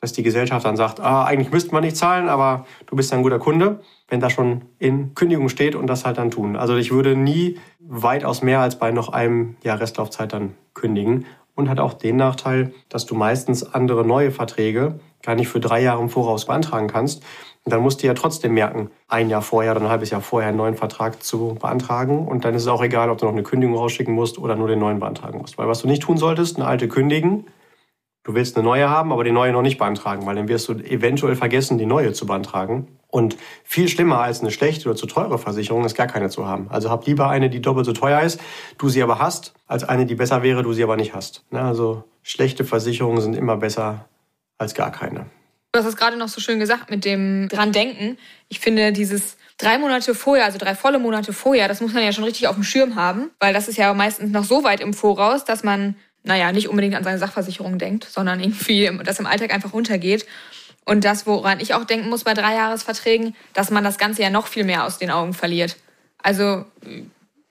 dass 0.00 0.12
die 0.12 0.22
Gesellschaft 0.22 0.64
dann 0.64 0.76
sagt, 0.76 1.00
ah, 1.00 1.24
eigentlich 1.24 1.50
müsste 1.50 1.72
man 1.72 1.82
nicht 1.82 1.96
zahlen, 1.96 2.28
aber 2.28 2.66
du 2.86 2.96
bist 2.96 3.12
ein 3.12 3.22
guter 3.22 3.38
Kunde, 3.38 3.80
wenn 4.08 4.20
da 4.20 4.30
schon 4.30 4.62
in 4.78 5.14
Kündigung 5.14 5.48
steht 5.48 5.74
und 5.74 5.86
das 5.86 6.04
halt 6.04 6.18
dann 6.18 6.30
tun. 6.30 6.56
Also 6.56 6.76
ich 6.76 6.90
würde 6.90 7.16
nie 7.16 7.58
weitaus 7.80 8.42
mehr 8.42 8.60
als 8.60 8.78
bei 8.78 8.90
noch 8.90 9.08
einem 9.08 9.56
Jahr 9.62 9.80
Restlaufzeit 9.80 10.32
dann 10.32 10.54
kündigen 10.74 11.26
und 11.54 11.68
hat 11.68 11.80
auch 11.80 11.94
den 11.94 12.16
Nachteil, 12.16 12.72
dass 12.88 13.06
du 13.06 13.14
meistens 13.14 13.74
andere 13.74 14.04
neue 14.04 14.30
Verträge 14.30 14.98
gar 15.22 15.34
nicht 15.34 15.48
für 15.48 15.60
drei 15.60 15.82
Jahre 15.82 16.02
im 16.02 16.08
Voraus 16.08 16.46
beantragen 16.46 16.88
kannst. 16.88 17.22
Und 17.64 17.72
dann 17.72 17.80
musst 17.80 18.02
du 18.02 18.06
ja 18.06 18.14
trotzdem 18.14 18.52
merken, 18.52 18.90
ein 19.08 19.30
Jahr 19.30 19.40
vorher 19.40 19.72
oder 19.72 19.80
ein 19.80 19.88
halbes 19.88 20.10
Jahr 20.10 20.20
vorher 20.20 20.50
einen 20.50 20.58
neuen 20.58 20.76
Vertrag 20.76 21.22
zu 21.22 21.56
beantragen. 21.58 22.26
Und 22.26 22.44
dann 22.44 22.54
ist 22.54 22.62
es 22.62 22.68
auch 22.68 22.82
egal, 22.82 23.08
ob 23.08 23.18
du 23.18 23.24
noch 23.24 23.32
eine 23.32 23.42
Kündigung 23.42 23.74
rausschicken 23.74 24.14
musst 24.14 24.38
oder 24.38 24.54
nur 24.54 24.68
den 24.68 24.78
neuen 24.78 25.00
beantragen 25.00 25.38
musst. 25.38 25.56
Weil 25.56 25.68
was 25.68 25.80
du 25.80 25.88
nicht 25.88 26.02
tun 26.02 26.18
solltest, 26.18 26.56
eine 26.56 26.66
alte 26.66 26.88
kündigen, 26.88 27.46
Du 28.24 28.34
willst 28.34 28.56
eine 28.56 28.64
neue 28.64 28.88
haben, 28.88 29.12
aber 29.12 29.22
die 29.22 29.32
neue 29.32 29.52
noch 29.52 29.60
nicht 29.60 29.76
beantragen, 29.76 30.24
weil 30.24 30.34
dann 30.34 30.48
wirst 30.48 30.66
du 30.68 30.72
eventuell 30.72 31.36
vergessen, 31.36 31.76
die 31.76 31.84
neue 31.84 32.14
zu 32.14 32.24
beantragen. 32.24 32.98
Und 33.08 33.36
viel 33.64 33.86
schlimmer 33.86 34.20
als 34.20 34.40
eine 34.40 34.50
schlechte 34.50 34.88
oder 34.88 34.96
zu 34.96 35.06
teure 35.06 35.38
Versicherung 35.38 35.84
ist 35.84 35.94
gar 35.94 36.06
keine 36.06 36.30
zu 36.30 36.46
haben. 36.46 36.68
Also 36.70 36.90
hab 36.90 37.06
lieber 37.06 37.28
eine, 37.28 37.50
die 37.50 37.60
doppelt 37.60 37.84
so 37.84 37.92
teuer 37.92 38.22
ist, 38.22 38.40
du 38.78 38.88
sie 38.88 39.02
aber 39.02 39.18
hast, 39.18 39.52
als 39.66 39.84
eine, 39.84 40.06
die 40.06 40.14
besser 40.14 40.42
wäre, 40.42 40.62
du 40.62 40.72
sie 40.72 40.82
aber 40.82 40.96
nicht 40.96 41.14
hast. 41.14 41.44
Also 41.52 42.04
schlechte 42.22 42.64
Versicherungen 42.64 43.20
sind 43.20 43.36
immer 43.36 43.58
besser 43.58 44.08
als 44.56 44.74
gar 44.74 44.90
keine. 44.90 45.26
Du 45.72 45.80
hast 45.80 45.86
es 45.86 45.96
gerade 45.96 46.16
noch 46.16 46.28
so 46.28 46.40
schön 46.40 46.60
gesagt 46.60 46.90
mit 46.90 47.04
dem 47.04 47.48
dran 47.50 47.72
denken. 47.72 48.16
Ich 48.48 48.58
finde 48.58 48.92
dieses 48.92 49.36
drei 49.58 49.76
Monate 49.76 50.14
vorher, 50.14 50.46
also 50.46 50.56
drei 50.56 50.74
volle 50.74 50.98
Monate 50.98 51.34
vorher, 51.34 51.68
das 51.68 51.82
muss 51.82 51.92
man 51.92 52.02
ja 52.02 52.12
schon 52.12 52.24
richtig 52.24 52.48
auf 52.48 52.54
dem 52.54 52.64
Schirm 52.64 52.94
haben, 52.94 53.30
weil 53.38 53.52
das 53.52 53.68
ist 53.68 53.76
ja 53.76 53.92
meistens 53.92 54.30
noch 54.30 54.44
so 54.44 54.64
weit 54.64 54.80
im 54.80 54.94
Voraus, 54.94 55.44
dass 55.44 55.62
man 55.62 55.96
naja, 56.24 56.52
nicht 56.52 56.68
unbedingt 56.68 56.94
an 56.94 57.04
seine 57.04 57.18
Sachversicherung 57.18 57.78
denkt, 57.78 58.04
sondern 58.04 58.40
irgendwie 58.40 58.90
das 59.04 59.20
im 59.20 59.26
Alltag 59.26 59.52
einfach 59.54 59.72
runtergeht. 59.72 60.26
Und 60.84 61.04
das, 61.04 61.26
woran 61.26 61.60
ich 61.60 61.74
auch 61.74 61.84
denken 61.84 62.08
muss 62.08 62.24
bei 62.24 62.34
Dreijahresverträgen, 62.34 63.34
dass 63.52 63.70
man 63.70 63.84
das 63.84 63.98
Ganze 63.98 64.22
ja 64.22 64.30
noch 64.30 64.46
viel 64.46 64.64
mehr 64.64 64.84
aus 64.84 64.98
den 64.98 65.10
Augen 65.10 65.32
verliert. 65.32 65.76
Also 66.18 66.64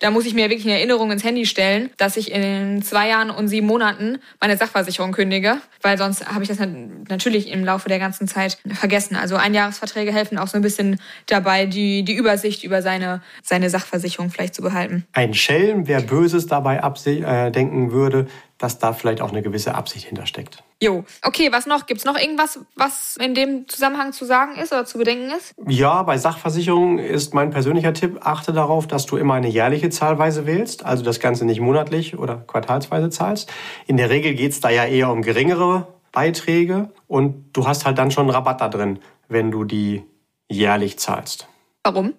da 0.03 0.11
muss 0.11 0.25
ich 0.25 0.33
mir 0.33 0.49
wirklich 0.49 0.65
eine 0.65 0.77
Erinnerung 0.77 1.11
ins 1.11 1.23
Handy 1.23 1.45
stellen, 1.45 1.89
dass 1.97 2.17
ich 2.17 2.31
in 2.31 2.81
zwei 2.81 3.07
Jahren 3.07 3.29
und 3.29 3.47
sieben 3.47 3.67
Monaten 3.67 4.17
meine 4.41 4.57
Sachversicherung 4.57 5.13
kündige, 5.13 5.57
weil 5.81 5.97
sonst 5.97 6.27
habe 6.27 6.43
ich 6.43 6.49
das 6.49 6.59
natürlich 6.59 7.49
im 7.49 7.63
Laufe 7.63 7.87
der 7.87 7.99
ganzen 7.99 8.27
Zeit 8.27 8.57
vergessen. 8.73 9.15
Also 9.15 9.37
Einjahresverträge 9.37 10.11
helfen 10.11 10.37
auch 10.37 10.47
so 10.47 10.57
ein 10.57 10.61
bisschen 10.61 10.99
dabei, 11.27 11.67
die, 11.67 12.03
die 12.03 12.15
Übersicht 12.15 12.65
über 12.65 12.81
seine, 12.81 13.21
seine 13.43 13.69
Sachversicherung 13.69 14.29
vielleicht 14.29 14.55
zu 14.55 14.61
behalten. 14.61 15.05
Ein 15.13 15.33
Schelm, 15.33 15.87
wer 15.87 16.01
Böses 16.01 16.47
dabei 16.47 16.79
äh, 16.79 17.51
denken 17.51 17.93
würde, 17.93 18.27
dass 18.63 18.79
da 18.79 18.93
vielleicht 18.93 19.19
auch 19.19 19.31
eine 19.31 19.41
gewisse 19.41 19.75
Absicht 19.75 20.07
hintersteckt. 20.07 20.63
Jo. 20.81 21.03
Okay, 21.21 21.51
was 21.51 21.65
noch? 21.65 21.85
Gibt 21.85 21.99
es 21.99 22.05
noch 22.05 22.17
irgendwas, 22.17 22.59
was 22.77 23.17
in 23.17 23.35
dem 23.35 23.67
Zusammenhang 23.67 24.13
zu 24.13 24.23
sagen 24.23 24.55
ist 24.55 24.71
oder 24.71 24.85
zu 24.85 24.97
bedenken 24.97 25.31
ist? 25.31 25.53
Ja, 25.67 26.01
bei 26.03 26.17
Sachversicherungen 26.17 26.97
ist 26.97 27.33
mein 27.33 27.51
persönlicher 27.51 27.93
Tipp, 27.93 28.21
achte 28.21 28.53
darauf, 28.53 28.87
dass 28.87 29.05
du 29.05 29.17
immer 29.17 29.33
eine 29.33 29.49
jährliche 29.49 29.89
Zahlweise 29.89 30.45
wählst, 30.45 30.85
also 30.85 31.03
das 31.03 31.19
Ganze 31.19 31.43
nicht 31.43 31.59
monatlich 31.59 32.17
oder 32.17 32.37
quartalsweise 32.37 33.09
zahlst. 33.09 33.51
In 33.85 33.97
der 33.97 34.09
Regel 34.09 34.33
geht 34.33 34.53
es 34.53 34.61
da 34.61 34.69
ja 34.69 34.85
eher 34.85 35.11
um 35.11 35.23
geringere 35.23 35.87
Beiträge 36.13 36.89
und 37.07 37.49
du 37.51 37.67
hast 37.67 37.85
halt 37.85 37.97
dann 37.97 38.11
schon 38.11 38.29
Rabatt 38.29 38.61
da 38.61 38.69
drin, 38.69 38.99
wenn 39.27 39.51
du 39.51 39.65
die 39.65 40.03
jährlich 40.47 40.97
zahlst. 40.99 41.49
Warum? 41.83 42.13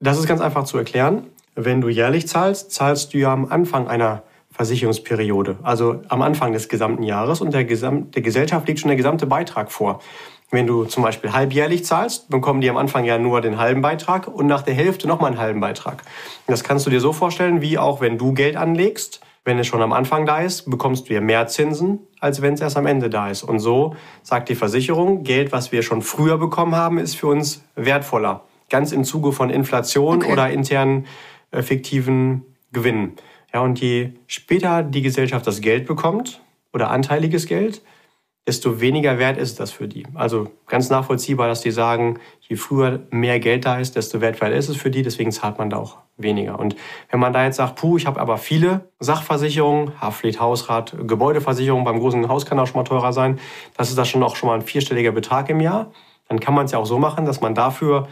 Das 0.00 0.18
ist 0.18 0.26
ganz 0.26 0.42
einfach 0.42 0.64
zu 0.64 0.76
erklären. 0.76 1.30
Wenn 1.54 1.80
du 1.80 1.88
jährlich 1.88 2.28
zahlst, 2.28 2.70
zahlst 2.70 3.14
du 3.14 3.18
ja 3.18 3.32
am 3.32 3.46
Anfang 3.46 3.88
einer 3.88 4.24
Versicherungsperiode, 4.56 5.58
also 5.62 6.00
am 6.08 6.22
Anfang 6.22 6.52
des 6.54 6.70
gesamten 6.70 7.02
Jahres 7.02 7.42
und 7.42 7.52
der, 7.52 7.66
Gesam 7.66 8.10
der 8.10 8.22
Gesellschaft 8.22 8.66
liegt 8.66 8.80
schon 8.80 8.88
der 8.88 8.96
gesamte 8.96 9.26
Beitrag 9.26 9.70
vor. 9.70 10.00
Wenn 10.50 10.66
du 10.66 10.84
zum 10.84 11.02
Beispiel 11.02 11.32
halbjährlich 11.32 11.84
zahlst, 11.84 12.30
bekommen 12.30 12.62
die 12.62 12.70
am 12.70 12.78
Anfang 12.78 13.04
ja 13.04 13.18
nur 13.18 13.42
den 13.42 13.58
halben 13.58 13.82
Beitrag 13.82 14.28
und 14.28 14.46
nach 14.46 14.62
der 14.62 14.72
Hälfte 14.72 15.08
nochmal 15.08 15.32
einen 15.32 15.40
halben 15.40 15.60
Beitrag. 15.60 16.02
Das 16.46 16.64
kannst 16.64 16.86
du 16.86 16.90
dir 16.90 17.00
so 17.00 17.12
vorstellen, 17.12 17.60
wie 17.60 17.76
auch 17.76 18.00
wenn 18.00 18.16
du 18.16 18.32
Geld 18.32 18.56
anlegst, 18.56 19.20
wenn 19.44 19.58
es 19.58 19.66
schon 19.66 19.82
am 19.82 19.92
Anfang 19.92 20.24
da 20.24 20.40
ist, 20.40 20.70
bekommst 20.70 21.08
du 21.08 21.14
ja 21.14 21.20
mehr 21.20 21.46
Zinsen, 21.46 22.00
als 22.18 22.40
wenn 22.40 22.54
es 22.54 22.60
erst 22.60 22.76
am 22.76 22.86
Ende 22.86 23.10
da 23.10 23.28
ist. 23.28 23.42
Und 23.42 23.58
so 23.58 23.94
sagt 24.22 24.48
die 24.48 24.54
Versicherung, 24.54 25.22
Geld, 25.22 25.52
was 25.52 25.70
wir 25.70 25.82
schon 25.82 26.00
früher 26.00 26.38
bekommen 26.38 26.74
haben, 26.74 26.98
ist 26.98 27.14
für 27.14 27.26
uns 27.26 27.62
wertvoller. 27.74 28.42
Ganz 28.70 28.90
im 28.90 29.04
Zuge 29.04 29.32
von 29.32 29.50
Inflation 29.50 30.22
okay. 30.22 30.32
oder 30.32 30.50
internen 30.50 31.06
äh, 31.50 31.62
fiktiven 31.62 32.42
Gewinnen. 32.72 33.12
Ja, 33.56 33.62
und 33.62 33.80
je 33.80 34.12
später 34.26 34.82
die 34.82 35.00
Gesellschaft 35.00 35.46
das 35.46 35.62
Geld 35.62 35.86
bekommt 35.86 36.42
oder 36.74 36.90
anteiliges 36.90 37.46
Geld, 37.46 37.80
desto 38.46 38.82
weniger 38.82 39.18
wert 39.18 39.38
ist 39.38 39.60
das 39.60 39.70
für 39.70 39.88
die. 39.88 40.06
Also 40.12 40.50
ganz 40.66 40.90
nachvollziehbar, 40.90 41.48
dass 41.48 41.62
die 41.62 41.70
sagen, 41.70 42.18
je 42.42 42.56
früher 42.56 43.06
mehr 43.08 43.40
Geld 43.40 43.64
da 43.64 43.78
ist, 43.78 43.96
desto 43.96 44.20
wertvoller 44.20 44.54
ist 44.54 44.68
es 44.68 44.76
für 44.76 44.90
die, 44.90 45.00
deswegen 45.00 45.32
zahlt 45.32 45.56
man 45.56 45.70
da 45.70 45.78
auch 45.78 45.96
weniger. 46.18 46.58
Und 46.58 46.76
wenn 47.08 47.18
man 47.18 47.32
da 47.32 47.46
jetzt 47.46 47.56
sagt, 47.56 47.76
puh, 47.76 47.96
ich 47.96 48.04
habe 48.06 48.20
aber 48.20 48.36
viele 48.36 48.90
Sachversicherungen, 48.98 50.02
Haftpflicht, 50.02 50.38
Hausrat, 50.38 50.94
Gebäudeversicherung, 51.06 51.82
beim 51.82 51.98
großen 51.98 52.28
Haus 52.28 52.44
kann 52.44 52.58
auch 52.58 52.66
schon 52.66 52.76
mal 52.76 52.84
teurer 52.84 53.14
sein, 53.14 53.40
das 53.78 53.88
ist 53.88 53.96
da 53.96 54.04
schon 54.04 54.22
auch 54.22 54.36
schon 54.36 54.50
mal 54.50 54.56
ein 54.56 54.66
vierstelliger 54.66 55.12
Betrag 55.12 55.48
im 55.48 55.60
Jahr, 55.60 55.92
dann 56.28 56.40
kann 56.40 56.52
man 56.52 56.66
es 56.66 56.72
ja 56.72 56.78
auch 56.78 56.84
so 56.84 56.98
machen, 56.98 57.24
dass 57.24 57.40
man 57.40 57.54
dafür 57.54 58.06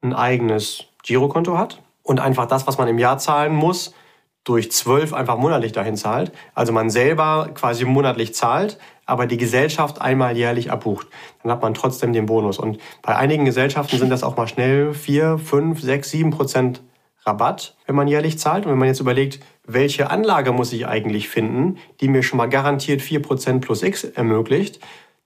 ein 0.00 0.12
eigenes 0.12 0.86
Girokonto 1.04 1.56
hat 1.56 1.80
und 2.02 2.18
einfach 2.18 2.46
das, 2.46 2.66
was 2.66 2.78
man 2.78 2.88
im 2.88 2.98
Jahr 2.98 3.18
zahlen 3.18 3.54
muss, 3.54 3.94
durch 4.44 4.72
zwölf 4.72 5.12
einfach 5.12 5.36
monatlich 5.36 5.72
dahin 5.72 5.96
zahlt. 5.96 6.32
Also 6.54 6.72
man 6.72 6.90
selber 6.90 7.50
quasi 7.54 7.84
monatlich 7.84 8.34
zahlt, 8.34 8.78
aber 9.06 9.26
die 9.26 9.36
Gesellschaft 9.36 10.00
einmal 10.00 10.36
jährlich 10.36 10.70
abbucht. 10.70 11.06
Dann 11.42 11.52
hat 11.52 11.62
man 11.62 11.74
trotzdem 11.74 12.12
den 12.12 12.26
Bonus. 12.26 12.58
Und 12.58 12.78
bei 13.02 13.16
einigen 13.16 13.44
Gesellschaften 13.44 13.98
sind 13.98 14.10
das 14.10 14.22
auch 14.22 14.36
mal 14.36 14.48
schnell 14.48 14.94
vier, 14.94 15.38
fünf, 15.38 15.80
sechs, 15.80 16.10
sieben 16.10 16.30
Prozent 16.30 16.82
Rabatt, 17.24 17.76
wenn 17.86 17.94
man 17.94 18.08
jährlich 18.08 18.38
zahlt. 18.38 18.66
Und 18.66 18.72
wenn 18.72 18.78
man 18.78 18.88
jetzt 18.88 19.00
überlegt, 19.00 19.40
welche 19.64 20.10
Anlage 20.10 20.52
muss 20.52 20.72
ich 20.72 20.86
eigentlich 20.86 21.28
finden, 21.28 21.78
die 22.00 22.08
mir 22.08 22.24
schon 22.24 22.36
mal 22.36 22.48
garantiert 22.48 23.00
vier 23.00 23.22
Prozent 23.22 23.64
plus 23.64 23.82
X 23.82 24.04
ermöglicht, 24.04 24.80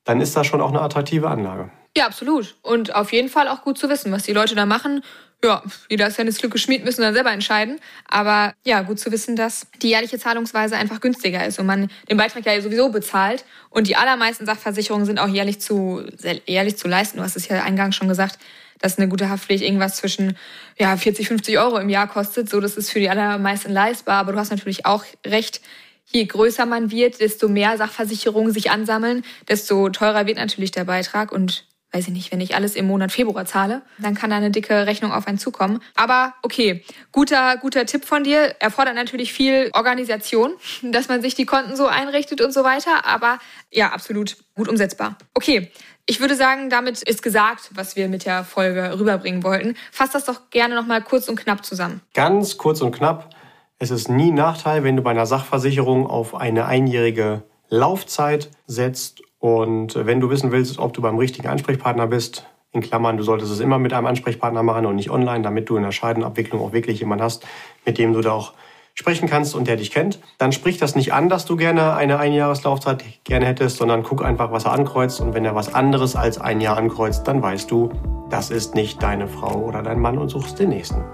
dann 0.05 0.21
ist 0.21 0.37
das 0.37 0.47
schon 0.47 0.61
auch 0.61 0.69
eine 0.69 0.83
attraktive 0.83 1.29
Anlage. 1.29 1.71
Ja, 1.97 2.07
absolut. 2.07 2.57
Und 2.61 2.95
auf 2.95 3.13
jeden 3.13 3.31
Fall 3.31 3.49
auch 3.49 3.63
gut 3.63 3.79
zu 3.79 3.89
wissen, 3.89 4.13
was 4.13 4.25
die 4.25 4.35
Leute 4.35 4.55
da 4.55 4.67
machen 4.67 5.03
ja, 5.45 5.63
jeder 5.89 6.09
ist 6.09 6.19
ja 6.19 6.25
ins 6.25 6.39
Glück 6.39 6.53
geschmied, 6.53 6.85
müssen 6.85 7.03
dann 7.03 7.15
selber 7.15 7.31
entscheiden. 7.31 7.79
Aber 8.09 8.55
ja, 8.65 8.83
gut 8.83 8.99
zu 8.99 9.13
wissen, 9.13 9.37
dass 9.37 9.67
die 9.83 9.91
jährliche 9.91 10.19
Zahlungsweise 10.19 10.77
einfach 10.77 11.01
günstiger 11.01 11.47
ist 11.47 11.59
und 11.59 11.67
man 11.67 11.91
den 12.11 12.17
Beitrag 12.17 12.47
ja 12.47 12.61
sowieso 12.61 12.89
bezahlt. 12.89 13.45
Und 13.71 13.87
die 13.87 13.97
allermeisten 13.97 14.47
Sachversicherungen 14.47 15.07
sind 15.07 15.19
auch 15.19 15.29
jährlich 15.29 15.61
zu, 15.61 16.03
jährlich 16.47 16.77
zu 16.77 16.89
leisten. 16.89 17.19
Du 17.19 17.23
hast 17.23 17.37
es 17.37 17.49
ja 17.49 17.63
eingangs 17.63 17.95
schon 17.95 18.09
gesagt, 18.09 18.39
dass 18.81 18.99
eine 18.99 19.09
gute 19.09 19.29
Haftpflicht 19.31 19.63
irgendwas 19.63 19.97
zwischen 19.97 20.37
ja, 20.79 20.97
40, 20.97 21.29
50 21.29 21.59
Euro 21.59 21.79
im 21.79 21.89
Jahr 21.89 22.09
kostet. 22.09 22.49
So, 22.49 22.61
das 22.61 22.77
ist 22.77 22.91
für 22.91 23.01
die 23.01 23.11
allermeisten 23.11 23.73
leistbar. 23.73 24.19
Aber 24.19 24.33
du 24.33 24.39
hast 24.39 24.51
natürlich 24.51 24.87
auch 24.87 25.05
recht, 25.27 25.61
je 26.07 26.25
größer 26.25 26.67
man 26.67 26.91
wird, 26.91 27.21
desto 27.21 27.49
mehr 27.49 27.77
Sachversicherungen 27.77 28.53
sich 28.53 28.71
ansammeln, 28.71 29.25
desto 29.49 29.91
teurer 29.91 30.27
wird 30.27 30.39
natürlich 30.39 30.73
der 30.73 30.85
Beitrag. 30.85 31.33
Und 31.33 31.67
weiß 31.97 32.09
ich 32.09 32.13
nicht, 32.13 32.31
wenn 32.31 32.43
ich 32.43 32.55
alles 32.55 32.77
im 32.77 32.87
Monat 32.87 33.11
Februar 33.11 33.47
zahle, 33.47 33.81
dann 33.99 34.15
kann 34.15 34.29
da 34.29 34.37
eine 34.37 34.51
dicke 34.51 34.87
Rechnung 34.87 35.13
auf 35.13 35.27
einen 35.27 35.39
zukommen. 35.39 35.81
Aber 35.95 36.35
okay, 36.43 36.85
guter, 37.11 37.57
guter 37.57 37.87
Tipp 37.87 38.05
von 38.05 38.23
dir. 38.23 38.55
Erfordert 38.61 38.95
natürlich 38.95 39.33
viel 39.33 39.71
Organisation, 39.73 40.53
dass 40.83 41.09
man 41.09 41.23
sich 41.23 41.35
die 41.35 41.47
Konten 41.47 41.75
so 41.75 41.87
einrichtet 41.87 42.43
und 42.43 42.53
so 42.53 42.65
weiter. 42.65 43.07
Aber 43.07 43.39
ja, 43.71 43.93
absolut 43.93 44.37
gut 44.55 44.69
umsetzbar. 44.69 45.17
Okay, 45.33 45.71
ich 46.05 46.21
würde 46.21 46.37
sagen, 46.37 46.69
damit 46.69 47.03
ist 47.03 47.23
gesagt, 47.23 47.71
was 47.75 47.97
wir 47.97 48.09
mit 48.09 48.27
der 48.27 48.45
Folge 48.45 48.99
rüberbringen 48.99 49.43
wollten. 49.43 49.75
Fass 49.91 50.11
das 50.11 50.27
doch 50.27 50.51
gerne 50.51 50.75
nochmal 50.75 51.03
kurz 51.03 51.29
und 51.29 51.37
knapp 51.37 51.65
zusammen. 51.65 52.03
Ganz 52.13 52.59
kurz 52.59 52.83
und 52.83 52.95
knapp. 52.95 53.35
Es 53.79 53.91
ist 53.91 54.09
nie 54.09 54.33
Nachteil, 54.33 54.85
wenn 54.85 54.97
du 54.97 55.03
bei 55.03 55.11
einer 55.11 55.27
Sachversicherung 55.27 56.07
auf 56.07 56.35
eine 56.35 56.67
einjährige 56.67 57.43
Laufzeit 57.69 58.51
setzt 58.67 59.23
und 59.39 59.95
wenn 59.95 60.21
du 60.21 60.31
wissen 60.31 60.53
willst, 60.53 60.79
ob 60.79 60.93
du 60.95 61.03
beim 61.03 61.19
richtigen 61.19 61.49
Ansprechpartner 61.49 62.07
bist, 62.07 62.47
in 62.73 62.83
Klammern, 62.83 63.17
du 63.17 63.23
solltest 63.23 63.53
es 63.53 63.61
immer 63.61 63.79
mit 63.79 63.93
einem 63.93 64.07
Ansprechpartner 64.07 64.63
machen 64.63 64.87
und 64.87 64.97
nicht 64.97 65.11
online, 65.11 65.43
damit 65.43 65.69
du 65.69 65.77
in 65.77 65.83
der 65.83 65.93
Scheidenabwicklung 65.93 66.61
auch 66.61 66.73
wirklich 66.73 67.01
jemanden 67.01 67.25
hast, 67.25 67.47
mit 67.85 67.99
dem 67.99 68.13
du 68.13 68.21
da 68.21 68.33
auch 68.33 68.53
sprechen 68.99 69.29
kannst 69.29 69.55
und 69.55 69.69
der 69.69 69.77
dich 69.77 69.91
kennt, 69.91 70.21
dann 70.39 70.53
sprich 70.53 70.79
das 70.79 70.97
nicht 70.97 71.13
an, 71.13 71.29
dass 71.29 71.45
du 71.45 71.57
gerne 71.57 71.95
eine 71.95 72.19
Einjahreslaufzeit 72.19 73.05
gerne 73.25 73.45
hättest, 73.47 73.77
sondern 73.77 74.03
guck 74.03 74.25
einfach, 74.25 74.53
was 74.53 74.65
er 74.65 74.73
ankreuzt. 74.73 75.21
Und 75.21 75.35
wenn 75.35 75.45
er 75.45 75.55
was 75.55 75.75
anderes 75.75 76.17
als 76.17 76.39
ein 76.39 76.63
Jahr 76.63 76.79
ankreuzt, 76.79 77.29
dann 77.29 77.43
weißt 77.43 77.71
du, 77.71 77.91
das 78.31 78.51
ist 78.51 78.75
nicht 78.75 79.03
deine 79.03 79.29
Frau 79.29 79.57
oder 79.57 79.83
dein 79.83 80.01
Mann 80.01 80.17
und 80.17 80.31
suchst 80.31 80.59
den 80.59 80.71
nächsten. 80.71 81.05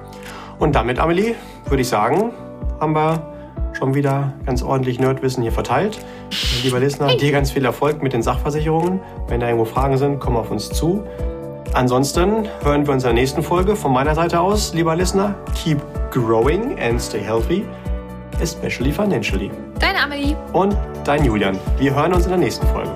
Und 0.60 0.76
damit, 0.76 1.00
Amelie, 1.00 1.34
würde 1.66 1.82
ich 1.82 1.88
sagen, 1.88 2.30
haben 2.80 2.94
wir 2.94 3.31
schon 3.72 3.94
wieder 3.94 4.32
ganz 4.46 4.62
ordentlich 4.62 4.98
Nerdwissen 4.98 5.42
hier 5.42 5.52
verteilt. 5.52 5.98
Lieber 6.62 6.80
Listener, 6.80 7.16
dir 7.16 7.32
ganz 7.32 7.50
viel 7.50 7.64
Erfolg 7.64 8.02
mit 8.02 8.12
den 8.12 8.22
Sachversicherungen. 8.22 9.00
Wenn 9.28 9.40
da 9.40 9.46
irgendwo 9.46 9.64
Fragen 9.64 9.96
sind, 9.96 10.20
komm 10.20 10.36
auf 10.36 10.50
uns 10.50 10.68
zu. 10.70 11.04
Ansonsten 11.74 12.48
hören 12.62 12.86
wir 12.86 12.92
uns 12.92 13.02
in 13.02 13.08
der 13.08 13.14
nächsten 13.14 13.42
Folge 13.42 13.76
von 13.76 13.92
meiner 13.92 14.14
Seite 14.14 14.40
aus, 14.40 14.74
lieber 14.74 14.94
Listener. 14.94 15.34
Keep 15.54 15.80
growing 16.10 16.78
and 16.78 17.00
stay 17.00 17.20
healthy, 17.20 17.64
especially 18.40 18.92
financially. 18.92 19.50
Deine 19.78 20.02
Amelie. 20.02 20.36
Und 20.52 20.76
dein 21.04 21.24
Julian. 21.24 21.58
Wir 21.78 21.94
hören 21.94 22.12
uns 22.12 22.24
in 22.24 22.30
der 22.30 22.38
nächsten 22.38 22.66
Folge. 22.66 22.90